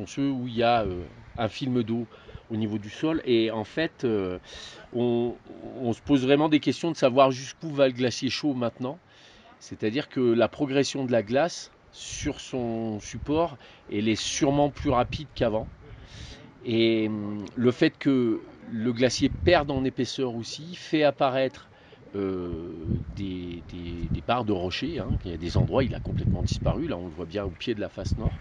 ceux 0.07 0.31
où 0.31 0.49
il 0.49 0.57
y 0.57 0.63
a 0.63 0.83
euh, 0.83 1.05
un 1.37 1.49
film 1.49 1.83
d'eau 1.83 2.07
au 2.51 2.57
niveau 2.57 2.79
du 2.79 2.91
sol. 2.91 3.23
Et 3.25 3.51
en 3.51 3.65
fait, 3.65 4.05
euh, 4.05 4.39
on, 4.93 5.35
se 5.93 6.01
pose 6.01 6.25
vraiment 6.25 6.49
des 6.49 6.61
questions 6.61 6.91
de 6.91 6.97
savoir 6.97 7.31
jusqu'où 7.31 7.71
va 7.71 7.87
le 7.87 7.93
glacier 7.93 8.31
chaud 8.31 8.55
maintenant. 8.55 8.99
C'est-à-dire 9.59 10.09
que 10.09 10.21
la 10.21 10.49
progression 10.49 11.05
de 11.05 11.13
la 11.13 11.23
glace 11.23 11.71
sur 11.93 12.41
son 12.41 13.01
support, 13.01 13.57
elle 13.91 14.09
est 14.09 14.21
sûrement 14.21 14.71
plus 14.71 14.91
rapide 14.91 15.29
qu'avant. 15.35 15.67
Et 16.67 17.09
hum, 17.09 17.45
le 17.55 17.71
fait 17.71 17.97
que 17.97 18.41
le 18.71 18.93
glacier 18.93 19.31
perd 19.45 19.71
en 19.71 19.85
épaisseur 19.85 20.35
aussi, 20.35 20.75
fait 20.75 21.05
apparaître 21.05 21.69
euh, 22.17 22.73
des, 23.17 23.63
barres 24.27 24.45
de 24.45 24.53
rochers. 24.53 25.01
Il 25.25 25.31
y 25.31 25.35
a 25.35 25.37
des 25.37 25.57
endroits, 25.57 25.85
il 25.85 25.95
a 25.95 26.01
complètement 26.01 26.43
disparu. 26.43 26.89
Là, 26.89 26.97
on 26.97 27.05
le 27.05 27.13
voit 27.13 27.27
bien 27.27 27.45
au 27.45 27.51
pied 27.51 27.75
de 27.75 27.81
la 27.81 27.89
face 27.89 28.17
nord. 28.19 28.33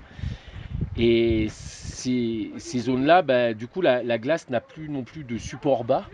Et 0.97 1.47
ces, 1.49 2.51
zones-là, 2.57 3.21
bah, 3.21 3.53
du 3.53 3.67
coup, 3.67 3.81
la, 3.81 4.17
glace 4.17 4.49
n'a 4.49 4.61
plus 4.61 4.89
non 4.89 5.03
plus 5.03 5.23
de 5.23 5.37
support 5.37 5.83
bas. 5.83 6.07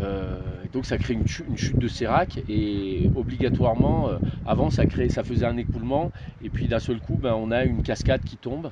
Euh, 0.00 0.40
donc 0.72 0.86
ça 0.86 0.96
crée 0.96 1.12
une, 1.12 1.26
chute 1.28 1.78
de 1.78 1.88
sérac 1.88 2.40
et 2.48 3.10
obligatoirement, 3.14 4.08
euh, 4.08 4.16
avant 4.46 4.70
ça, 4.70 4.84
faisait 4.88 5.44
un 5.44 5.58
écoulement 5.58 6.10
et 6.42 6.48
puis 6.48 6.66
d'un 6.66 6.78
seul 6.78 6.98
coup, 6.98 7.18
ben, 7.20 7.34
on 7.34 7.50
a 7.50 7.64
une 7.64 7.82
cascade 7.82 8.24
qui 8.24 8.38
tombe. 8.38 8.70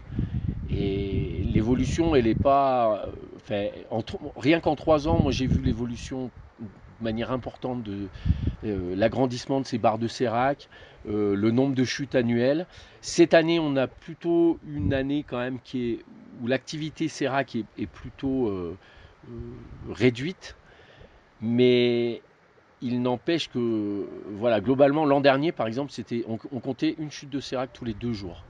Et 0.72 1.42
l'évolution, 1.52 2.14
elle 2.14 2.24
n'est 2.24 2.34
pas 2.34 3.06
rien 4.36 4.60
qu'en 4.60 4.76
trois 4.76 5.08
ans, 5.08 5.18
moi 5.22 5.32
j'ai 5.32 5.46
vu 5.46 5.60
l'évolution 5.60 6.30
de 6.60 7.04
manière 7.04 7.32
importante 7.32 7.82
de 7.82 8.08
euh, 8.64 8.94
l'agrandissement 8.94 9.60
de 9.60 9.66
ces 9.66 9.78
barres 9.78 9.98
de 9.98 10.06
sérac, 10.06 10.68
euh, 11.08 11.34
le 11.34 11.50
nombre 11.50 11.74
de 11.74 11.84
chutes 11.84 12.14
annuelles. 12.14 12.66
Cette 13.00 13.32
année, 13.32 13.58
on 13.58 13.74
a 13.76 13.86
plutôt 13.86 14.58
une 14.68 14.92
année 14.92 15.24
quand 15.26 15.38
même 15.38 15.58
où 16.42 16.46
l'activité 16.46 17.08
sérac 17.08 17.56
est, 17.56 17.86
plutôt 17.86 18.48
euh, 18.48 18.76
réduite, 19.90 20.56
mais 21.40 22.20
il 22.82 23.00
n'empêche 23.00 23.48
que, 23.48 24.06
voilà, 24.32 24.60
globalement, 24.60 25.06
l'an 25.06 25.20
dernier, 25.20 25.52
par 25.52 25.66
exemple, 25.66 25.92
on, 26.28 26.38
on, 26.52 26.60
comptait 26.60 26.94
une 26.98 27.10
chute 27.10 27.30
de 27.30 27.40
sérac 27.40 27.70
tous 27.72 27.84
les 27.84 27.94
deux 27.94 28.12
jours. 28.12 28.44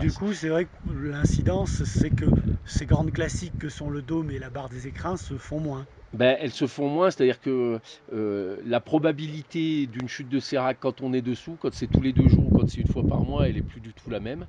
Du 0.00 0.12
coup, 0.12 0.32
c'est 0.32 0.48
vrai 0.48 0.64
que 0.64 0.90
l'incidence, 0.90 1.84
c'est 1.84 2.10
que 2.10 2.24
ces 2.64 2.86
grandes 2.86 3.12
classiques 3.12 3.58
que 3.58 3.68
sont 3.68 3.90
le 3.90 4.02
dôme 4.02 4.30
et 4.30 4.38
la 4.38 4.50
barre 4.50 4.68
des 4.68 4.86
écrins 4.86 5.16
se 5.16 5.36
font 5.36 5.60
moins. 5.60 5.86
Ben, 6.14 6.36
elles 6.40 6.52
se 6.52 6.66
font 6.66 6.88
moins, 6.88 7.10
c'est-à-dire 7.10 7.40
que 7.40 7.80
euh, 8.12 8.56
la 8.64 8.80
probabilité 8.80 9.86
d'une 9.86 10.08
chute 10.08 10.28
de 10.28 10.40
sérac 10.40 10.78
quand 10.80 11.02
on 11.02 11.12
est 11.12 11.20
dessous, 11.20 11.56
quand 11.60 11.74
c'est 11.74 11.86
tous 11.86 12.00
les 12.00 12.12
deux 12.12 12.28
jours 12.28 12.50
ou 12.50 12.58
quand 12.58 12.68
c'est 12.68 12.80
une 12.80 12.88
fois 12.88 13.06
par 13.06 13.20
mois, 13.20 13.46
elle 13.46 13.58
est 13.58 13.62
plus 13.62 13.80
du 13.80 13.92
tout 13.92 14.08
la 14.08 14.20
même. 14.20 14.46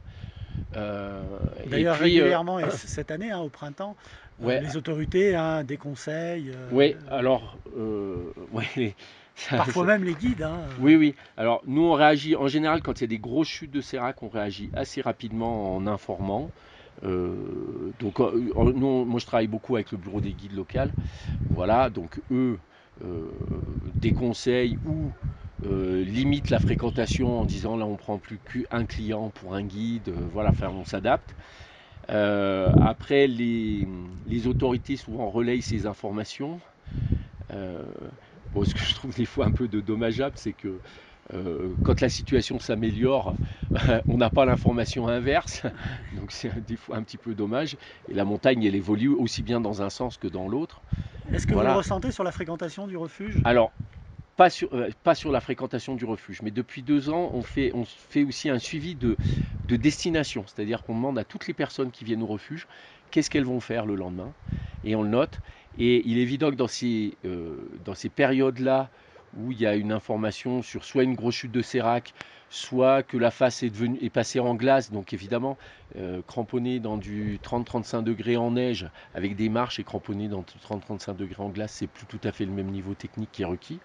Euh, 0.76 1.22
D'ailleurs, 1.68 1.98
euh, 1.98 2.04
régulièrement, 2.04 2.60
cette 2.70 3.12
année, 3.12 3.32
hein, 3.32 3.40
au 3.40 3.50
printemps, 3.50 3.98
les 4.40 4.78
autorités 4.78 5.36
hein, 5.36 5.66
déconseillent. 5.66 6.54
oui, 6.72 6.96
alors, 7.10 7.58
ouais, 8.54 8.96
Parfois 9.50 9.86
même 9.86 10.04
les 10.04 10.16
guides. 10.16 10.44
Hein. 10.44 10.60
Oui, 10.80 10.96
oui. 10.96 11.16
Alors 11.38 11.62
nous, 11.66 11.84
on 11.84 11.94
réagit 11.94 12.36
en 12.36 12.48
général 12.48 12.82
quand 12.82 13.00
il 13.00 13.02
y 13.02 13.04
a 13.06 13.08
des 13.08 13.20
grosses 13.20 13.48
chutes 13.48 13.72
de 13.72 13.82
sérac, 13.82 14.22
on 14.22 14.30
réagit 14.30 14.70
assez 14.74 15.02
rapidement 15.02 15.76
en 15.76 15.88
informant. 15.88 16.50
Euh, 17.04 17.92
donc 18.00 18.20
euh, 18.20 18.52
nous, 18.74 19.06
moi 19.06 19.20
je 19.20 19.26
travaille 19.26 19.48
beaucoup 19.48 19.76
avec 19.76 19.92
le 19.92 19.98
bureau 19.98 20.20
des 20.22 20.32
guides 20.32 20.56
local. 20.56 20.92
Voilà, 21.52 21.90
donc 21.90 22.20
eux 22.32 22.58
euh, 23.04 23.30
déconseillent 23.96 24.78
ou 24.86 25.12
limitent 25.62 26.52
la 26.52 26.60
fréquentation 26.60 27.42
en 27.42 27.44
disant 27.44 27.76
là 27.76 27.86
on 27.86 27.98
prend 27.98 28.18
plus 28.18 28.38
qu'un 28.38 28.86
client 28.86 29.30
pour 29.30 29.56
un 29.56 29.64
guide. 29.64 30.10
voilà, 30.32 30.52
enfin 30.52 30.70
on 30.70 30.86
s'adapte. 30.86 31.36
après, 32.08 33.28
les, 33.28 33.86
les, 34.26 34.48
autorités 34.48 34.96
souvent 34.96 35.30
relayent 35.30 35.62
ces 35.62 35.86
informations 35.86 36.62
ce 38.64 38.74
que 38.74 38.80
je 38.82 38.96
trouve 38.96 39.16
des 39.16 39.26
fois 39.26 39.46
un 39.46 39.52
peu 39.52 39.68
de 39.68 39.80
dommageable, 39.80 40.36
c'est 40.38 40.54
que 40.54 40.82
euh, 41.34 41.76
quand 41.84 42.02
la 42.02 42.10
situation 42.10 42.60
s'améliore, 42.60 43.36
on 44.08 44.18
n'a 44.18 44.30
pas 44.30 44.46
l'information 44.46 45.08
inverse, 45.08 45.64
donc 46.16 46.32
c'est 46.32 46.66
des 46.66 46.76
fois 46.76 46.98
un 46.98 47.04
petit 47.04 47.18
peu 47.18 47.36
dommage. 47.36 47.78
Et 48.08 48.14
la 48.14 48.26
montagne, 48.26 48.64
elle 48.64 48.76
évolue 48.76 49.10
aussi 49.10 49.44
bien 49.44 49.62
dans 49.62 49.82
un 49.82 49.90
sens 49.90 50.18
que 50.18 50.28
dans 50.28 50.48
l'autre. 50.48 50.82
Est-ce 51.32 51.46
que 51.46 51.54
vous 51.54 51.62
le 51.62 51.72
ressentez 51.72 52.12
sur 52.12 52.24
la 52.24 52.32
fréquentation 52.32 52.88
du 52.88 52.98
refuge? 52.98 53.42
Alors, 53.44 53.72
pas 54.36 54.50
sur, 54.50 54.74
euh, 54.74 54.90
pas 55.04 55.16
sur 55.16 55.32
la 55.32 55.42
fréquentation 55.42 55.96
du 55.96 56.06
refuge, 56.06 56.42
mais 56.42 56.52
depuis 56.52 56.82
deux 56.82 57.10
ans, 57.10 57.30
on 57.34 57.44
fait, 57.44 57.72
on 57.76 57.86
fait 57.86 58.24
aussi 58.24 58.50
un 58.50 58.58
suivi 58.60 58.96
de, 58.96 59.18
de 59.68 59.76
destination, 59.76 60.46
c'est-à-dire 60.48 60.84
qu'on 60.84 60.96
demande 60.96 61.20
à 61.20 61.26
toutes 61.26 61.48
les 61.48 61.54
personnes 61.54 61.92
qui 61.92 62.06
viennent 62.06 62.24
au 62.24 62.28
refuge 62.28 62.68
qu'est-ce 63.12 63.30
qu'elles 63.30 63.44
vont 63.46 63.60
faire 63.60 63.86
le 63.86 63.96
lendemain, 63.96 64.34
et 64.84 64.96
on 64.96 65.04
le 65.04 65.10
note. 65.10 65.42
Et 65.78 66.02
il 66.06 66.18
est 66.18 66.22
évident 66.22 66.50
que 66.50 66.56
dans 66.56 66.68
ces, 66.68 67.18
euh, 67.26 67.58
dans 67.86 67.96
ces 67.96 68.10
périodes-là, 68.10 68.90
où 69.38 69.52
il 69.52 69.60
y 69.60 69.66
a 69.66 69.76
une 69.76 69.92
information 69.92 70.62
sur 70.62 70.84
soit 70.84 71.04
une 71.04 71.16
grosse 71.16 71.36
chute 71.36 71.52
de 71.52 71.62
sérac, 71.62 72.14
soit 72.50 73.04
que 73.04 73.18
la 73.18 73.32
face 73.32 73.62
est, 73.64 73.70
devenue, 73.70 74.10
passée 74.10 74.40
en 74.40 74.56
glace, 74.56 74.92
donc 74.92 75.14
évidemment 75.14 75.58
euh, 75.98 76.22
cramponné 76.24 76.80
dans 76.80 76.98
du 76.98 77.40
30-35 77.44 78.04
degrés 78.04 78.38
en 78.38 78.52
neige 78.52 78.90
avec 79.14 79.36
des 79.36 79.50
marches 79.50 79.80
et 79.80 79.84
cramponné 79.84 80.28
dans 80.28 80.42
30-35 80.42 81.16
degrés 81.16 81.44
en 81.44 81.50
glace, 81.50 81.74
c'est 81.74 81.88
plus 81.88 82.08
tout 82.08 82.22
à 82.24 82.32
fait 82.32 82.46
le 82.46 82.52
même 82.52 82.72
niveau 82.72 82.96
technique 82.96 83.32
qui 83.32 83.44
est 83.44 83.46
requis. 83.46 83.82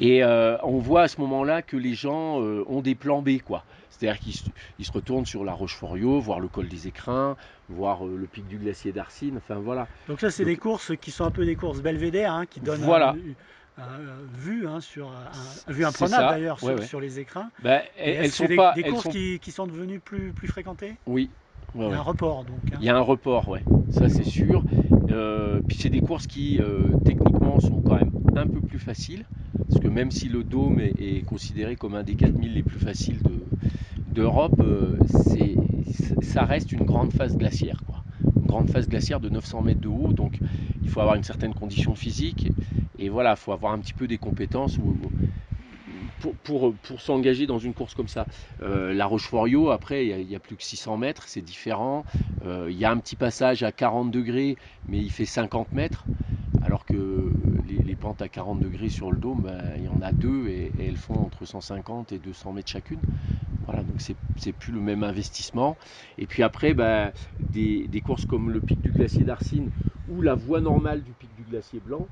Et 0.00 0.24
euh, 0.24 0.56
on 0.62 0.78
voit 0.78 1.02
à 1.02 1.08
ce 1.08 1.20
moment-là 1.20 1.62
que 1.62 1.76
les 1.76 1.94
gens 1.94 2.36
ont 2.38 2.80
des 2.80 2.94
plans 2.94 3.22
B, 3.22 3.38
quoi. 3.44 3.64
C'est-à-dire 4.02 4.20
qu'ils 4.20 4.84
se 4.84 4.92
retournent 4.92 5.26
sur 5.26 5.44
la 5.44 5.52
Roche-Forriot, 5.52 6.18
voir 6.18 6.40
le 6.40 6.48
col 6.48 6.68
des 6.68 6.88
Écrins, 6.88 7.36
voir 7.68 8.04
euh, 8.04 8.16
le 8.16 8.26
pic 8.26 8.48
du 8.48 8.58
glacier 8.58 8.90
d'Arsine, 8.90 9.36
enfin 9.36 9.60
voilà. 9.60 9.86
Donc 10.08 10.20
ça, 10.20 10.30
c'est 10.30 10.44
des 10.44 10.56
courses 10.56 10.96
qui 10.96 11.12
sont 11.12 11.24
un 11.24 11.30
peu 11.30 11.44
des 11.44 11.54
courses 11.54 11.80
belvédères, 11.80 12.32
hein, 12.32 12.46
qui 12.46 12.58
donnent 12.58 12.80
voilà. 12.80 13.14
vue 14.34 14.66
hein, 14.66 14.80
sur 14.80 15.08
un, 15.08 15.72
vue 15.72 15.84
imprenable 15.84 16.30
d'ailleurs 16.30 16.58
sur, 16.58 17.00
les 17.00 17.20
écrins. 17.20 17.50
Ben, 17.62 17.82
elles, 17.96 18.32
sont 18.32 18.46
des, 18.46 18.56
pas, 18.56 18.72
des 18.72 18.82
courses 18.82 19.08
Qui, 19.08 19.50
sont 19.52 19.66
devenues 19.66 20.00
plus, 20.00 20.32
plus 20.32 20.48
fréquentées? 20.48 20.96
Oui. 21.06 21.30
Il 21.74 21.82
y 21.82 21.84
a 21.84 21.98
un 21.98 22.02
report 22.02 22.44
donc. 22.44 22.58
Hein. 22.72 22.78
Il 22.80 22.84
y 22.84 22.90
a 22.90 22.96
un 22.96 23.00
report, 23.00 23.48
ouais, 23.48 23.62
ça 23.90 24.08
c'est 24.08 24.24
sûr. 24.24 24.62
Euh, 25.10 25.60
puis 25.66 25.78
c'est 25.78 25.88
des 25.88 26.00
courses 26.00 26.26
qui 26.26 26.60
euh, 26.60 26.88
techniquement 27.04 27.60
sont 27.60 27.80
quand 27.80 27.94
même 27.94 28.10
un 28.36 28.46
peu 28.46 28.60
plus 28.60 28.78
faciles, 28.78 29.24
parce 29.68 29.80
que 29.80 29.88
même 29.88 30.10
si 30.10 30.28
le 30.28 30.44
dôme 30.44 30.80
est, 30.80 31.24
considéré 31.26 31.76
comme 31.76 31.94
un 31.94 32.02
des 32.02 32.14
4000 32.14 32.54
les 32.54 32.62
plus 32.62 32.78
faciles 32.78 33.18
d'Europe, 34.08 34.60
euh, 34.60 34.96
ça 36.22 36.44
reste 36.44 36.72
une 36.72 36.84
grande 36.84 37.12
phase 37.12 37.36
glaciaire. 37.36 37.82
Quoi. 37.86 38.02
Une 38.36 38.46
grande 38.46 38.70
phase 38.70 38.88
glaciaire 38.88 39.20
de 39.20 39.28
900 39.28 39.62
mètres 39.62 39.80
de 39.80 39.88
haut, 39.88 40.12
donc 40.12 40.38
il 40.82 40.88
faut 40.88 41.00
avoir 41.00 41.16
une 41.16 41.24
certaine 41.24 41.54
condition 41.54 41.94
physique, 41.94 42.50
et, 42.98 43.08
voilà, 43.08 43.32
il 43.32 43.36
faut 43.36 43.52
avoir 43.52 43.72
un 43.72 43.78
petit 43.78 43.94
peu 43.94 44.06
des 44.06 44.18
compétences 44.18 44.78
pour, 46.20 46.72
pour, 46.72 47.00
s'engager 47.00 47.46
dans 47.46 47.58
une 47.58 47.74
course 47.74 47.94
comme 47.94 48.08
ça. 48.08 48.26
Euh, 48.62 48.92
la 48.94 49.06
Roche-Forriot, 49.06 49.70
après, 49.70 50.06
il 50.06 50.30
y, 50.30 50.36
a 50.36 50.38
plus 50.38 50.56
que 50.56 50.62
600 50.62 50.96
mètres, 50.96 51.24
c'est 51.26 51.40
différent. 51.40 52.04
Euh, 52.46 52.68
il 52.70 52.78
y 52.78 52.84
a 52.84 52.90
un 52.90 52.98
petit 52.98 53.16
passage 53.16 53.62
à 53.62 53.72
40 53.72 54.10
degrés, 54.10 54.56
mais 54.88 54.98
il 54.98 55.10
fait 55.10 55.24
50 55.24 55.72
mètres, 55.72 56.04
alors 56.62 56.84
que 56.84 57.32
les, 57.66 57.96
pentes 57.96 58.22
à 58.22 58.28
40 58.28 58.60
degrés 58.60 58.88
sur 58.88 59.10
le 59.10 59.18
dôme, 59.18 59.42
ben, 59.42 59.74
il 59.76 59.84
y 59.84 59.88
en 59.88 60.02
a 60.02 60.12
deux 60.12 60.48
et, 60.48 60.72
elles 60.78 60.96
font 60.96 61.24
entre 61.24 61.44
150 61.44 62.12
et 62.12 62.18
200 62.18 62.52
mètres 62.52 62.70
chacune. 62.70 63.00
Voilà, 63.66 63.82
donc 63.82 64.00
c'est 64.00 64.52
plus 64.52 64.72
le 64.72 64.80
même 64.80 65.04
investissement. 65.04 65.76
Et 66.18 66.26
puis 66.26 66.42
après, 66.42 66.74
ben, 66.74 67.12
des, 67.52 68.02
courses 68.04 68.24
comme 68.24 68.50
le 68.50 68.60
pic 68.60 68.80
du 68.82 68.90
glacier 68.90 69.24
d'Arsine 69.24 69.68
ou 70.08 70.20
la 70.20 70.34
voie 70.34 70.60
normale 70.60 71.02
du 71.02 71.12
pic 71.12 71.30
du 71.36 71.42
glacier 71.44 71.80
blanc, 71.80 72.08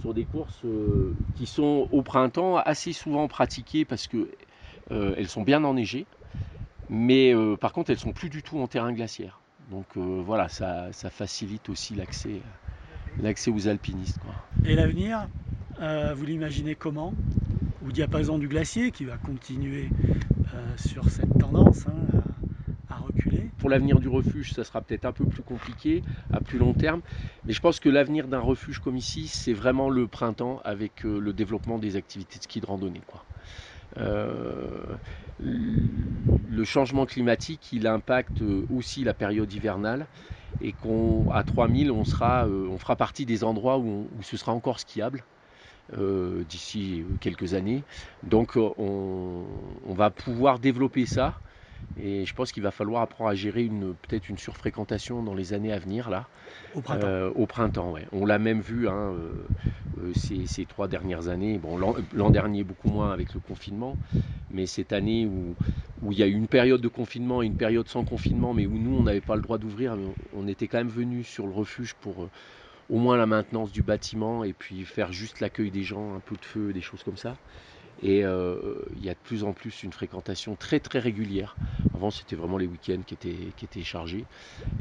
sur 0.00 0.14
des 0.14 0.24
courses 0.24 0.64
euh, 0.64 1.14
qui 1.34 1.46
sont 1.46 1.88
au 1.90 2.02
printemps 2.02 2.56
assez 2.56 2.92
souvent 2.92 3.28
pratiquées 3.28 3.84
parce 3.84 4.06
que 4.06 4.28
euh, 4.90 5.14
elles 5.16 5.28
sont 5.28 5.42
bien 5.42 5.64
enneigées, 5.64 6.06
mais 6.88 7.34
euh, 7.34 7.56
par 7.56 7.72
contre 7.72 7.90
elles 7.90 7.98
sont 7.98 8.12
plus 8.12 8.30
du 8.30 8.42
tout 8.42 8.58
en 8.58 8.66
terrain 8.66 8.92
glaciaire. 8.92 9.40
Donc 9.70 9.96
voilà, 9.96 10.48
ça, 10.48 10.92
facilite 11.10 11.68
aussi 11.68 11.96
l'accès, 11.96 12.40
l'accès 13.22 13.50
aux 13.50 13.68
alpinistes. 13.68 14.20
Et 14.64 14.74
l'avenir, 14.74 15.28
vous 15.80 16.24
l'imaginez 16.24 16.74
comment? 16.74 17.12
Au 17.86 17.92
diapason 17.92 18.38
du 18.38 18.48
glacier 18.48 18.90
qui 18.90 19.04
va 19.04 19.16
continuer 19.16 19.88
sur 20.76 21.08
cette 21.08 21.38
tendance 21.38 21.86
hein, 21.86 22.20
à, 22.90 22.96
reculer. 22.96 23.50
Pour 23.58 23.70
l'avenir 23.70 24.00
du 24.00 24.08
refuge, 24.08 24.52
ça 24.52 24.64
sera 24.64 24.80
peut-être 24.80 25.04
un 25.04 25.12
peu 25.12 25.24
plus 25.24 25.42
compliqué 25.42 26.02
à 26.32 26.40
plus 26.40 26.58
long 26.58 26.72
terme, 26.72 27.00
mais 27.44 27.52
je 27.52 27.60
pense 27.60 27.80
que 27.80 27.88
l'avenir 27.88 28.28
d'un 28.28 28.40
refuge 28.40 28.78
comme 28.78 28.96
ici, 28.96 29.28
c'est 29.28 29.52
vraiment 29.52 29.88
le 29.88 30.06
printemps 30.06 30.60
avec 30.64 31.02
le 31.04 31.32
développement 31.32 31.78
des 31.78 31.96
activités 31.96 32.38
de 32.38 32.44
ski 32.44 32.60
de 32.60 32.66
randonnée. 32.66 33.02
Quoi. 33.06 33.24
le 35.40 36.64
changement 36.64 37.06
climatique, 37.06 37.72
il 37.72 37.86
impacte 37.86 38.42
aussi 38.70 39.04
la 39.04 39.14
période 39.14 39.52
hivernale 39.52 40.06
et 40.60 40.72
qu'à 40.72 41.42
3000, 41.44 41.90
on, 41.90 42.04
sera, 42.04 42.46
on 42.46 42.78
fera 42.78 42.96
partie 42.96 43.26
des 43.26 43.44
endroits 43.44 43.78
où 43.78 44.08
ce 44.22 44.36
sera 44.36 44.52
encore 44.52 44.80
skiable. 44.80 45.24
Euh, 45.96 46.42
d'ici 46.48 47.04
quelques 47.20 47.54
années. 47.54 47.84
Donc 48.24 48.56
euh, 48.56 48.70
on, 48.76 49.94
va 49.94 50.10
pouvoir 50.10 50.58
développer 50.58 51.06
ça. 51.06 51.34
Et 51.96 52.26
je 52.26 52.34
pense 52.34 52.50
qu'il 52.50 52.64
va 52.64 52.72
falloir 52.72 53.02
apprendre 53.02 53.30
à 53.30 53.36
gérer 53.36 53.62
une, 53.62 53.94
peut-être 53.94 54.28
une 54.28 54.36
surfréquentation 54.36 55.22
dans 55.22 55.32
les 55.32 55.52
années 55.52 55.72
à 55.72 55.78
venir 55.78 56.10
là. 56.10 56.26
Au 56.74 56.80
printemps. 56.80 57.06
Euh, 57.06 57.30
au 57.36 57.46
printemps, 57.46 57.92
ouais. 57.92 58.04
On 58.10 58.26
l'a 58.26 58.40
même 58.40 58.60
vu 58.60 58.88
hein, 58.88 59.14
ces, 60.14 60.66
trois 60.66 60.88
dernières 60.88 61.28
années. 61.28 61.60
L'an, 62.12 62.30
dernier 62.30 62.64
beaucoup 62.64 62.88
moins 62.88 63.12
avec 63.12 63.34
le 63.34 63.40
confinement, 63.40 63.98
mais 64.50 64.66
cette 64.66 64.92
année 64.92 65.26
où, 65.26 65.56
où 66.02 66.12
il 66.12 66.18
y 66.18 66.22
a 66.22 66.26
eu 66.26 66.34
une 66.34 66.48
période 66.48 66.80
de 66.80 66.88
confinement 66.88 67.42
et 67.42 67.46
une 67.46 67.54
période 67.56 67.88
sans 67.88 68.04
confinement, 68.04 68.54
mais 68.54 68.66
où 68.66 68.78
nous 68.78 68.94
on 68.96 69.02
n'avait 69.02 69.20
pas 69.20 69.36
le 69.36 69.42
droit 69.42 69.58
d'ouvrir, 69.58 69.96
on 70.32 70.48
était 70.48 70.68
quand 70.68 70.78
même 70.78 70.88
venus 70.88 71.26
sur 71.28 71.46
le 71.46 71.52
refuge 71.52 71.94
pour 71.94 72.28
au 72.88 72.98
moins 72.98 73.16
la 73.16 73.26
maintenance 73.26 73.72
du 73.72 73.82
bâtiment 73.82 74.44
et 74.44 74.52
puis 74.52 74.84
faire 74.84 75.12
juste 75.12 75.40
l'accueil 75.40 75.70
des 75.70 75.82
gens, 75.82 76.14
un 76.14 76.20
peu 76.20 76.36
de 76.36 76.44
feu, 76.44 76.72
des 76.72 76.80
choses 76.80 77.02
comme 77.02 77.16
ça. 77.16 77.36
Et 78.02 78.24
euh, 78.24 78.56
il 78.96 79.04
y 79.04 79.08
a 79.08 79.14
de 79.14 79.18
plus 79.18 79.44
en 79.44 79.52
plus 79.52 79.82
une 79.82 79.92
fréquentation 79.92 80.54
très 80.54 80.80
très 80.80 80.98
régulière. 80.98 81.56
Avant 81.94 82.10
c'était 82.10 82.36
vraiment 82.36 82.58
les 82.58 82.66
week-ends 82.66 83.00
qui 83.06 83.14
étaient, 83.14 83.52
qui 83.56 83.64
étaient 83.64 83.82
chargés. 83.82 84.24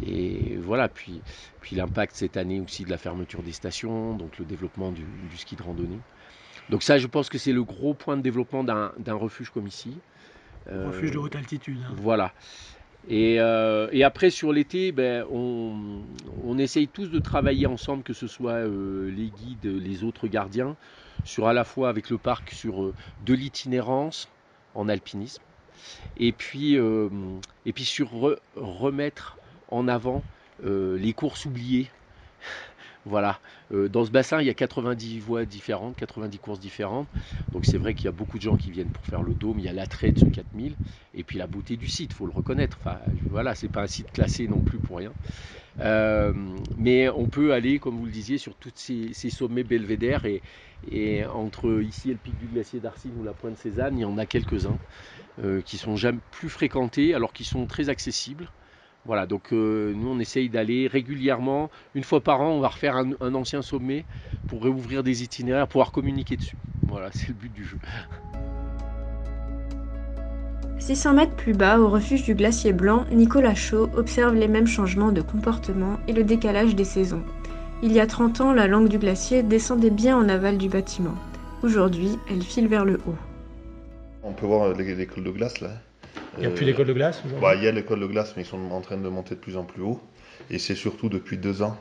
Et 0.05 0.57
voilà, 0.57 0.89
puis, 0.89 1.22
puis 1.62 1.75
l'impact 1.75 2.15
cette 2.15 2.36
année 2.36 2.60
aussi 2.60 2.84
de 2.84 2.89
la 2.89 2.98
fermeture 2.98 3.41
des 3.41 3.53
stations, 3.53 4.15
donc 4.15 4.38
le 4.38 4.45
développement 4.45 4.91
du, 4.91 5.05
ski 5.38 5.55
de 5.55 5.63
randonnée. 5.63 6.00
Donc 6.69 6.84
ça 6.84 6.98
je 6.98 7.07
pense 7.07 7.29
que 7.29 7.38
c'est 7.38 7.53
le 7.53 7.63
gros 7.63 7.93
point 7.93 8.17
de 8.17 8.22
développement 8.22 8.63
d'un 8.63 9.13
refuge 9.13 9.50
comme 9.50 9.67
ici. 9.67 9.93
refuge 10.69 11.12
de 11.12 11.17
haute 11.17 11.36
altitude. 11.36 11.79
Hein. 11.88 11.93
Voilà. 11.95 12.34
Euh, 13.12 13.88
et, 13.91 14.03
après, 14.03 14.29
sur 14.29 14.51
l'été, 14.51 14.91
ben, 14.91 15.25
on, 15.31 16.57
essaye 16.57 16.88
tous 16.88 17.07
de 17.07 17.19
travailler 17.19 17.67
ensemble, 17.67 18.03
que 18.03 18.13
ce 18.13 18.27
soit 18.27 18.53
euh, 18.53 19.12
les 19.12 19.27
guides, 19.27 19.65
les 19.65 20.03
autres 20.03 20.27
gardiens, 20.27 20.75
sur 21.25 21.47
à 21.47 21.53
la 21.53 21.63
fois 21.63 21.89
avec 21.89 22.09
le 22.09 22.17
parc, 22.17 22.51
sur 22.51 22.81
euh, 22.81 22.93
de 23.25 23.33
l'itinérance 23.33 24.29
en 24.74 24.88
alpinisme, 24.89 25.43
et 26.17 26.31
puis, 26.31 26.75
et 26.75 27.74
puis 27.74 27.85
sur 27.85 28.09
remettre 28.55 29.38
en 29.69 29.88
avant 29.88 30.21
les 30.63 31.13
courses 31.13 31.45
oubliées 31.45 31.89
voilà. 33.05 33.39
Euh, 33.71 33.88
dans 33.88 34.03
ce 34.03 34.12
bassin, 34.12 34.41
il 34.41 34.47
y 34.47 34.50
a 34.50 34.53
90 34.53 35.19
voies 35.19 35.45
différentes, 35.45 35.95
90 35.95 36.39
courses 36.39 36.59
différentes. 36.59 37.07
Donc 37.53 37.65
c'est 37.65 37.77
vrai 37.77 37.93
qu'il 37.93 38.05
y 38.05 38.07
a 38.07 38.12
beaucoup 38.12 38.38
de 38.38 38.43
gens 38.43 38.57
qui 38.57 38.71
viennent 38.71 38.89
pour 38.89 39.05
faire 39.05 39.21
le 39.21 39.33
dôme. 39.33 39.59
Il 39.59 39.65
y 39.65 39.69
a 39.69 39.74
l'attrait 39.74 40.12
de 40.12 40.19
ce 40.19 40.25
4000 40.25 40.75
et 41.13 41.24
puis 41.24 41.38
la 41.38 41.47
beauté 41.47 41.77
du 41.77 41.88
site, 41.88 42.13
faut 42.13 42.25
le 42.25 42.31
reconnaître. 42.31 42.77
Enfin, 42.81 43.00
voilà, 43.29 43.55
c'est 43.55 43.69
pas 43.69 43.83
un 43.83 43.88
site 43.88 44.12
classé 44.12 44.47
non 44.47 44.59
plus 44.59 44.79
pour 44.79 44.97
rien. 44.97 45.13
Euh, 45.79 46.33
mais 46.77 47.09
on 47.09 47.27
peut 47.27 47.53
aller, 47.53 47.79
comme 47.79 47.97
vous 47.97 48.05
le 48.05 48.12
disiez, 48.12 48.38
sur 48.38 48.55
tous 48.55 48.71
ces, 48.75 49.13
sommets 49.29 49.63
belvédères 49.63 50.25
et, 50.25 51.25
entre 51.25 51.81
ici 51.81 52.09
et 52.09 52.13
le 52.13 52.19
pic 52.19 52.38
du 52.38 52.47
glacier 52.47 52.79
d'Arsine 52.79 53.12
ou 53.19 53.24
la 53.24 53.33
pointe 53.33 53.57
Cézanne, 53.57 53.97
il 53.97 54.01
y 54.01 54.05
en 54.05 54.17
a 54.17 54.25
quelques-uns 54.25 54.77
euh, 55.43 55.62
qui 55.62 55.77
sont 55.77 55.95
jamais 55.95 56.19
plus 56.31 56.50
fréquentés 56.50 57.13
alors 57.13 57.33
qu'ils 57.33 57.45
sont 57.45 57.65
très 57.65 57.89
accessibles. 57.89 58.50
Voilà, 59.05 59.27
donc 59.27 59.53
euh, 59.53 59.93
nous 59.95 60.09
on 60.09 60.19
essaye 60.19 60.50
d'aller 60.50 60.88
régulièrement, 60.88 61.69
une 61.93 62.03
fois 62.03 62.21
par 62.21 62.41
an, 62.41 62.50
on 62.50 62.59
va 62.59 62.69
refaire 62.69 62.95
un, 62.95 63.35
ancien 63.35 63.62
sommet 63.62 64.03
pour 64.47 64.63
réouvrir 64.63 65.03
des 65.03 65.24
itinéraires, 65.24 65.67
pouvoir 65.67 65.91
communiquer 65.91 66.38
dessus. 66.38 66.57
Voilà, 66.88 67.12
c'est 67.12 67.30
le 67.30 67.36
but 67.36 67.53
du 67.53 67.63
jeu. 67.63 67.77
600 70.80 71.13
mètres 71.13 71.36
plus 71.36 71.53
bas, 71.53 71.80
au 71.80 71.88
refuge 71.88 72.23
du 72.23 72.36
glacier 72.36 72.73
blanc, 72.73 73.06
Nicolas 73.12 73.56
Chaud 73.56 73.89
observe 73.95 74.36
les 74.36 74.47
mêmes 74.47 74.67
changements 74.67 75.12
de 75.12 75.21
comportement 75.21 75.97
et 76.08 76.13
le 76.13 76.23
décalage 76.23 76.75
des 76.75 76.84
saisons. 76.84 77.23
Il 77.84 77.91
y 77.91 77.99
a 77.99 78.08
30 78.08 78.41
ans, 78.41 78.53
la 78.53 78.67
langue 78.67 78.88
du 78.88 78.97
glacier 78.97 79.43
descendait 79.43 79.89
bien 79.89 80.17
en 80.17 80.30
aval 80.30 80.58
du 80.58 80.69
bâtiment. 80.69 81.15
Aujourd'hui, 81.63 82.17
elle 82.30 82.41
file 82.41 82.67
vers 82.67 82.86
le 82.86 82.95
haut. 83.08 83.15
On 84.23 84.34
peut 84.34 84.45
voir 84.45 84.73
l'école 84.73 85.23
de 85.23 85.32
glace 85.32 85.62
là. 85.62 85.71
Il 86.38 86.41
n'y 86.41 86.48
a 86.48 86.50
plus 86.50 86.65
d'école 86.65 86.88
de 86.88 86.93
glace 86.93 87.21
bah, 87.41 87.56
Il 87.56 87.63
y 87.63 87.67
a 87.67 87.71
l'école 87.71 88.00
de 88.00 88.08
glace, 88.08 88.34
mais 88.36 88.43
ils 88.43 88.48
sont 88.48 88.60
en 88.71 88.82
train 88.82 88.98
de 88.98 89.08
monter 89.08 89.36
de 89.36 89.39
plus 89.39 89.58
en 89.58 89.63
plus 89.63 89.82
haut. 89.82 90.02
Et 90.50 90.60
c'est 90.60 90.76
surtout 90.76 91.10
depuis 91.10 91.38
deux 91.38 91.62
ans. 91.62 91.78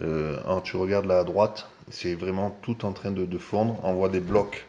Euh, 0.00 0.38
quand 0.44 0.60
tu 0.60 0.76
regardes 0.76 1.06
là 1.06 1.20
à 1.20 1.24
droite, 1.24 1.68
c'est 1.90 2.14
vraiment 2.14 2.56
tout 2.62 2.84
en 2.84 2.92
train 2.92 3.10
de, 3.10 3.38
fondre. 3.38 3.78
On 3.82 3.94
voit 3.94 4.08
des 4.08 4.20
blocs 4.20 4.66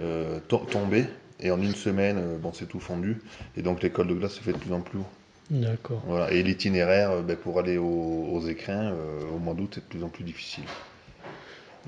euh, 0.00 0.38
tomber. 0.48 1.06
Et 1.42 1.50
en 1.50 1.60
une 1.60 1.74
semaine, 1.74 2.18
euh, 2.18 2.38
bon, 2.38 2.52
c'est 2.52 2.66
tout 2.66 2.80
fondu. 2.80 3.22
Et 3.56 3.62
donc 3.62 3.82
l'école 3.82 4.08
de 4.08 4.14
glace 4.14 4.34
se 4.34 4.40
fait 4.40 4.52
de 4.52 4.58
plus 4.58 4.72
en 4.72 4.80
plus 4.80 4.98
haut. 4.98 5.06
D'accord. 5.50 6.02
Voilà. 6.06 6.30
Et 6.30 6.42
l'itinéraire 6.42 7.22
ben, 7.22 7.36
pour 7.36 7.58
aller 7.58 7.76
aux, 7.76 8.40
écrins 8.46 8.94
au 9.34 9.38
mois 9.38 9.54
d'août 9.54 9.78
est 9.78 9.80
de 9.80 9.86
plus 9.86 10.04
en 10.04 10.08
plus 10.08 10.22
difficile. 10.22 10.64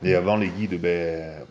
Et 0.02 0.14
avant, 0.14 0.36
les 0.36 0.48
guides, 0.48 0.80
ben, 0.80 1.44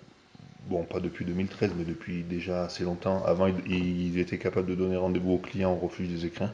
bon, 0.70 0.84
pas 0.84 1.00
depuis 1.00 1.26
2013, 1.26 1.72
mais 1.78 1.84
depuis 1.84 2.24
déjà 2.24 2.66
assez 2.66 2.84
longtemps. 2.84 3.24
Avant, 3.26 3.48
ils, 3.68 4.18
étaient 4.20 4.38
capables 4.38 4.68
de 4.68 4.76
donner 4.76 4.98
rendez-vous 4.98 5.34
aux 5.34 5.38
clients 5.38 5.74
au 5.74 5.86
refuge 5.86 6.08
des 6.08 6.26
écrins. 6.26 6.54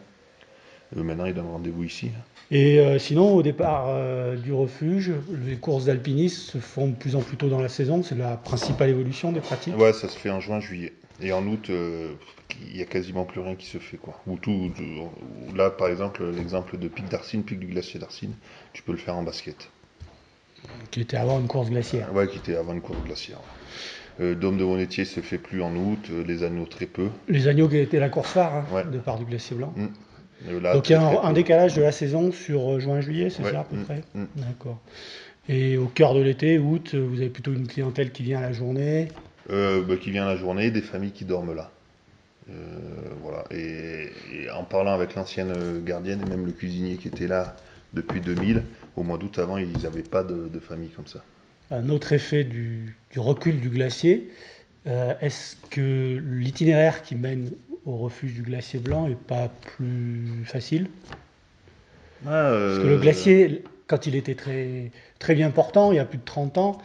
Euh, 0.96 1.04
maintenant, 1.04 1.26
ils 1.26 1.34
donnent 1.34 1.52
rendez-vous 1.52 1.84
ici. 1.84 2.12
Et 2.50 2.80
euh, 2.80 2.98
sinon, 2.98 3.36
au 3.36 3.44
départ 3.44 3.88
euh, 3.90 4.38
du 4.38 4.54
refuge, 4.54 5.12
les 5.46 5.58
courses 5.58 5.86
d'alpinisme 5.86 6.52
se 6.54 6.58
font 6.60 6.88
de 6.88 6.96
plus 6.96 7.16
en 7.16 7.22
plus 7.22 7.36
tôt 7.36 7.50
dans 7.50 7.62
la 7.62 7.70
saison. 7.70 8.04
C'est 8.04 8.18
la 8.18 8.38
principale 8.38 8.90
évolution 8.90 9.32
des 9.32 9.42
pratiques. 9.42 9.78
Ouais, 9.78 9.94
ça 9.94 10.08
se 10.08 10.18
fait 10.18 10.30
en 10.30 10.40
juin, 10.40 10.60
juillet. 10.60 10.94
Et 11.20 11.34
en 11.34 11.46
août, 11.48 11.70
il 11.70 12.76
n'y 12.76 12.82
a 12.82 12.86
quasiment 12.86 13.26
plus 13.26 13.42
rien 13.42 13.56
qui 13.56 13.66
se 13.66 13.80
fait. 13.80 13.98
Quoi. 13.98 14.22
Ou 14.28 14.38
tout, 14.38 14.72
là, 15.56 15.72
par 15.72 15.88
exemple, 15.88 16.24
l'exemple 16.30 16.78
de 16.78 16.88
Pic 16.88 17.10
d'Arsine, 17.10 17.44
Pic 17.44 17.60
du 17.60 17.68
glacier 17.68 18.00
d'Arsine, 18.00 18.34
tu 18.72 18.84
peux 18.84 18.92
le 18.92 19.00
faire 19.00 19.18
en 19.18 19.24
basket. 19.24 19.70
Qui 20.92 21.02
était 21.02 21.18
avant 21.18 21.40
une 21.40 21.48
course 21.48 21.70
glaciaire. 21.70 22.14
Ouais, 22.14 22.28
qui 22.28 22.38
était 22.38 22.56
avant 22.56 22.74
une 22.74 22.82
course 22.82 23.04
glaciaire. 23.04 23.40
Euh, 24.20 24.36
Dôme 24.36 24.58
de 24.58 24.64
Monetier 24.64 25.06
se 25.06 25.20
fait 25.20 25.38
plus 25.38 25.62
en 25.62 25.76
août, 25.76 26.00
euh, 26.10 26.24
les 26.26 26.44
agneaux 26.44 26.66
très 26.66 26.88
peu. 26.88 27.10
Les 27.28 27.48
agneaux 27.48 27.68
qui 27.68 27.78
étaient 27.78 28.00
la 28.00 28.10
course 28.10 28.32
phare 28.32 28.66
hein, 28.74 28.84
de 28.92 28.98
part 28.98 29.18
du 29.20 29.26
glacier 29.26 29.56
blanc. 29.56 29.74
Mm. 29.76 29.86
Euh, 30.50 30.74
Donc 30.74 30.90
il 30.90 30.94
y 30.94 30.96
a 30.96 31.22
un, 31.24 31.34
décalage 31.34 31.76
de 31.76 31.82
la 31.82 31.92
saison 31.92 32.32
sur 32.32 32.80
juin-juillet, 32.80 33.30
c'est 33.30 33.44
ça 33.44 33.62
à 33.62 33.64
peu 33.64 33.76
mm. 33.76 33.84
près 33.84 34.02
mm. 34.16 34.26
D'accord. 34.36 34.80
Et 35.50 35.78
au 35.78 35.86
cœur 35.86 36.14
de 36.14 36.22
l'été, 36.22 36.58
août, 36.58 36.96
vous 36.96 37.18
avez 37.18 37.30
plutôt 37.30 37.54
une 37.54 37.68
clientèle 37.68 38.12
qui 38.12 38.24
vient 38.24 38.40
à 38.40 38.42
la 38.42 38.54
journée 38.54 39.08
bah, 39.50 39.96
Qui 40.02 40.12
vient 40.12 40.24
à 40.24 40.34
la 40.34 40.36
journée, 40.36 40.72
des 40.72 40.82
familles 40.82 41.12
qui 41.12 41.24
dorment 41.24 41.56
là. 41.56 41.72
voilà. 43.22 43.46
Et, 43.52 44.10
en 44.54 44.64
parlant 44.64 44.94
avec 44.94 45.16
l'ancienne 45.16 45.54
gardienne 45.86 46.22
et 46.26 46.30
même 46.30 46.46
le 46.46 46.52
cuisinier 46.52 46.96
qui 46.96 47.08
était 47.08 47.28
là 47.28 47.56
depuis 47.94 48.22
2000, 48.22 48.64
au 48.96 49.04
mois 49.04 49.18
d'août 49.18 49.40
avant, 49.40 49.58
ils 49.58 49.72
n'avaient 49.84 50.02
pas 50.04 50.24
de, 50.24 50.48
de 50.48 50.60
famille 50.60 50.90
comme 50.90 51.08
ça 51.08 51.24
un 51.72 51.90
autre 51.90 52.14
effet 52.14 52.44
du, 52.44 52.96
recul 53.16 53.60
du 53.60 53.70
glacier. 53.70 54.30
Euh, 54.88 55.14
est-ce 55.22 55.56
que 55.70 56.22
l'itinéraire 56.24 57.02
qui 57.02 57.16
mène 57.16 57.52
au 57.86 57.98
refuge 57.98 58.34
du 58.34 58.42
glacier 58.42 58.80
blanc 58.80 59.08
est 59.08 59.18
pas 59.18 59.50
plus 59.50 60.44
facile? 60.46 60.90
Ah, 62.26 62.52
Parce 62.52 62.80
que 62.80 62.88
le 62.88 62.94
euh, 62.94 63.00
glacier, 63.00 63.64
quand 63.88 64.08
il 64.08 64.16
était 64.16 64.36
très, 64.36 64.92
très 65.20 65.36
bien 65.36 65.52
portant, 65.52 65.92
il 65.92 65.96
y 65.96 66.00
a 66.00 66.06
plus 66.06 66.18
de 66.18 66.26
30 66.26 66.58
ans, 66.58 66.78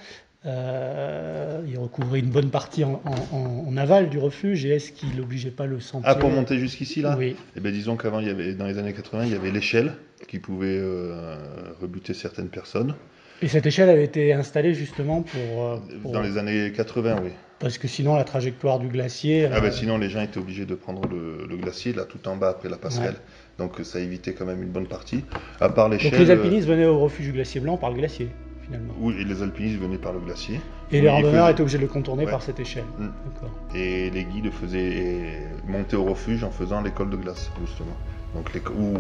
euh, 0.45 1.63
il 1.69 1.79
recouvrait 1.79 2.19
une 2.21 2.31
bonne 2.31 2.51
partie 2.51 2.85
en, 2.85 3.77
aval 3.77 4.11
du 4.11 4.19
refuge 4.19 4.65
et 4.65 4.71
est-ce 4.71 4.93
qu'il 4.93 5.17
n'obligeait 5.17 5.51
pas 5.51 5.67
le 5.67 5.81
sentier 5.81 6.09
Ah, 6.09 6.15
pour 6.15 6.31
monter 6.31 6.59
jusqu'ici 6.59 7.01
là? 7.01 7.17
Oui. 7.19 7.37
Eh 7.57 7.61
bien, 7.61 7.73
disons 7.73 7.97
qu'avant, 7.97 8.21
il 8.21 8.27
y 8.27 8.31
avait, 8.31 8.55
dans 8.55 8.67
les 8.67 8.79
années 8.79 8.93
80, 8.93 9.25
il 9.27 9.33
y 9.33 9.35
avait 9.35 9.51
l'échelle 9.51 9.95
qui 10.29 10.39
pouvait 10.39 10.81
rebuter 11.81 12.15
certaines 12.15 12.49
personnes. 12.49 12.95
Et 13.43 13.49
cette 13.49 13.67
échelle 13.67 13.89
avait 13.89 14.05
été 14.05 14.33
installée 14.33 14.73
justement 14.73 15.23
pour, 15.23 15.65
euh, 15.65 15.79
Dans 16.05 16.23
les 16.23 16.39
années 16.39 16.73
80, 16.75 17.17
oui. 17.25 17.31
Parce 17.59 17.77
que 17.77 17.89
sinon, 17.89 18.15
la 18.15 18.23
trajectoire 18.23 18.79
du 18.79 18.87
glacier. 18.89 19.49
Ah 19.53 19.61
ben, 19.61 19.73
sinon, 19.73 19.99
les 19.99 20.09
gens 20.09 20.21
étaient 20.21 20.39
obligés 20.39 20.65
de 20.65 20.77
prendre 20.77 21.03
le, 21.09 21.57
glacier, 21.57 21.93
là, 21.93 22.05
tout 22.05 22.29
en 22.29 22.37
bas 22.37 22.51
après 22.51 22.69
la 22.69 22.77
passerelle. 22.77 23.17
Donc, 23.59 23.79
ça 23.83 23.99
évitait 23.99 24.33
quand 24.33 24.47
même 24.47 24.63
une 24.63 24.71
bonne 24.71 24.87
partie. 24.87 25.25
À 25.61 25.69
part 25.69 25.89
l'échelle. 25.89 26.13
Donc, 26.13 26.21
les 26.21 26.31
alpinistes 26.31 26.69
venaient 26.69 26.87
au 26.87 26.99
refuge 26.99 27.27
du 27.27 27.33
glacier 27.33 27.61
blanc 27.61 27.77
par 27.77 27.91
le 27.91 27.97
glacier, 27.97 28.29
finalement. 28.73 28.95
Oui, 28.99 29.15
et 29.19 29.25
les 29.25 29.43
alpinistes 29.43 29.79
venaient 29.79 29.99
par 29.99 30.13
le 30.13 30.21
glacier. 30.21 30.61
Et 30.91 31.01
les 31.01 31.09
randonneurs 31.09 31.49
étaient 31.49 31.61
obligés 31.61 31.79
de 31.79 31.83
le 31.83 31.89
contourner 31.89 32.27
par 32.27 32.43
cette 32.43 32.61
échelle. 32.61 32.85
Mm. 32.99 33.77
Et 33.77 34.11
les 34.11 34.25
guides 34.25 34.51
faisaient 34.51 35.49
monter 35.67 35.97
au 35.97 36.05
refuge 36.05 36.45
en 36.45 36.51
faisant 36.51 36.81
l'école 36.81 37.11
de 37.11 37.17
glace, 37.17 37.51
justement. 37.61 37.97
Donc, 38.35 38.53
les... 38.55 38.61
où 38.61 38.97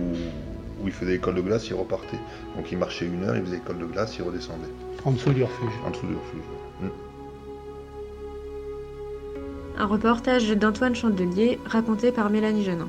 où 0.82 0.88
il 0.88 0.92
faisait 0.92 1.14
école 1.14 1.37
de 1.37 1.40
glace, 1.40 1.68
il 1.68 1.74
repartait. 1.74 2.18
Donc 2.56 2.72
il 2.72 2.78
marchait 2.78 3.06
une 3.06 3.24
heure, 3.24 3.37
il 3.37 3.42
faisait 3.42 3.58
école 3.58 3.78
de 3.78 3.87
glace, 3.87 4.16
il 4.18 4.22
redescendait. 4.22 4.68
En 5.04 5.12
dessous 5.12 5.32
du 5.32 5.44
refuge. 5.44 5.72
En 5.87 5.90
dessous 5.90 6.06
du 6.06 6.14
refuge. 6.14 6.42
Mm. 6.80 6.87
Un 9.78 9.87
reportage 9.87 10.50
d'Antoine 10.50 10.94
Chandelier 10.94 11.58
raconté 11.64 12.12
par 12.12 12.30
Mélanie 12.30 12.64
Genin. 12.64 12.88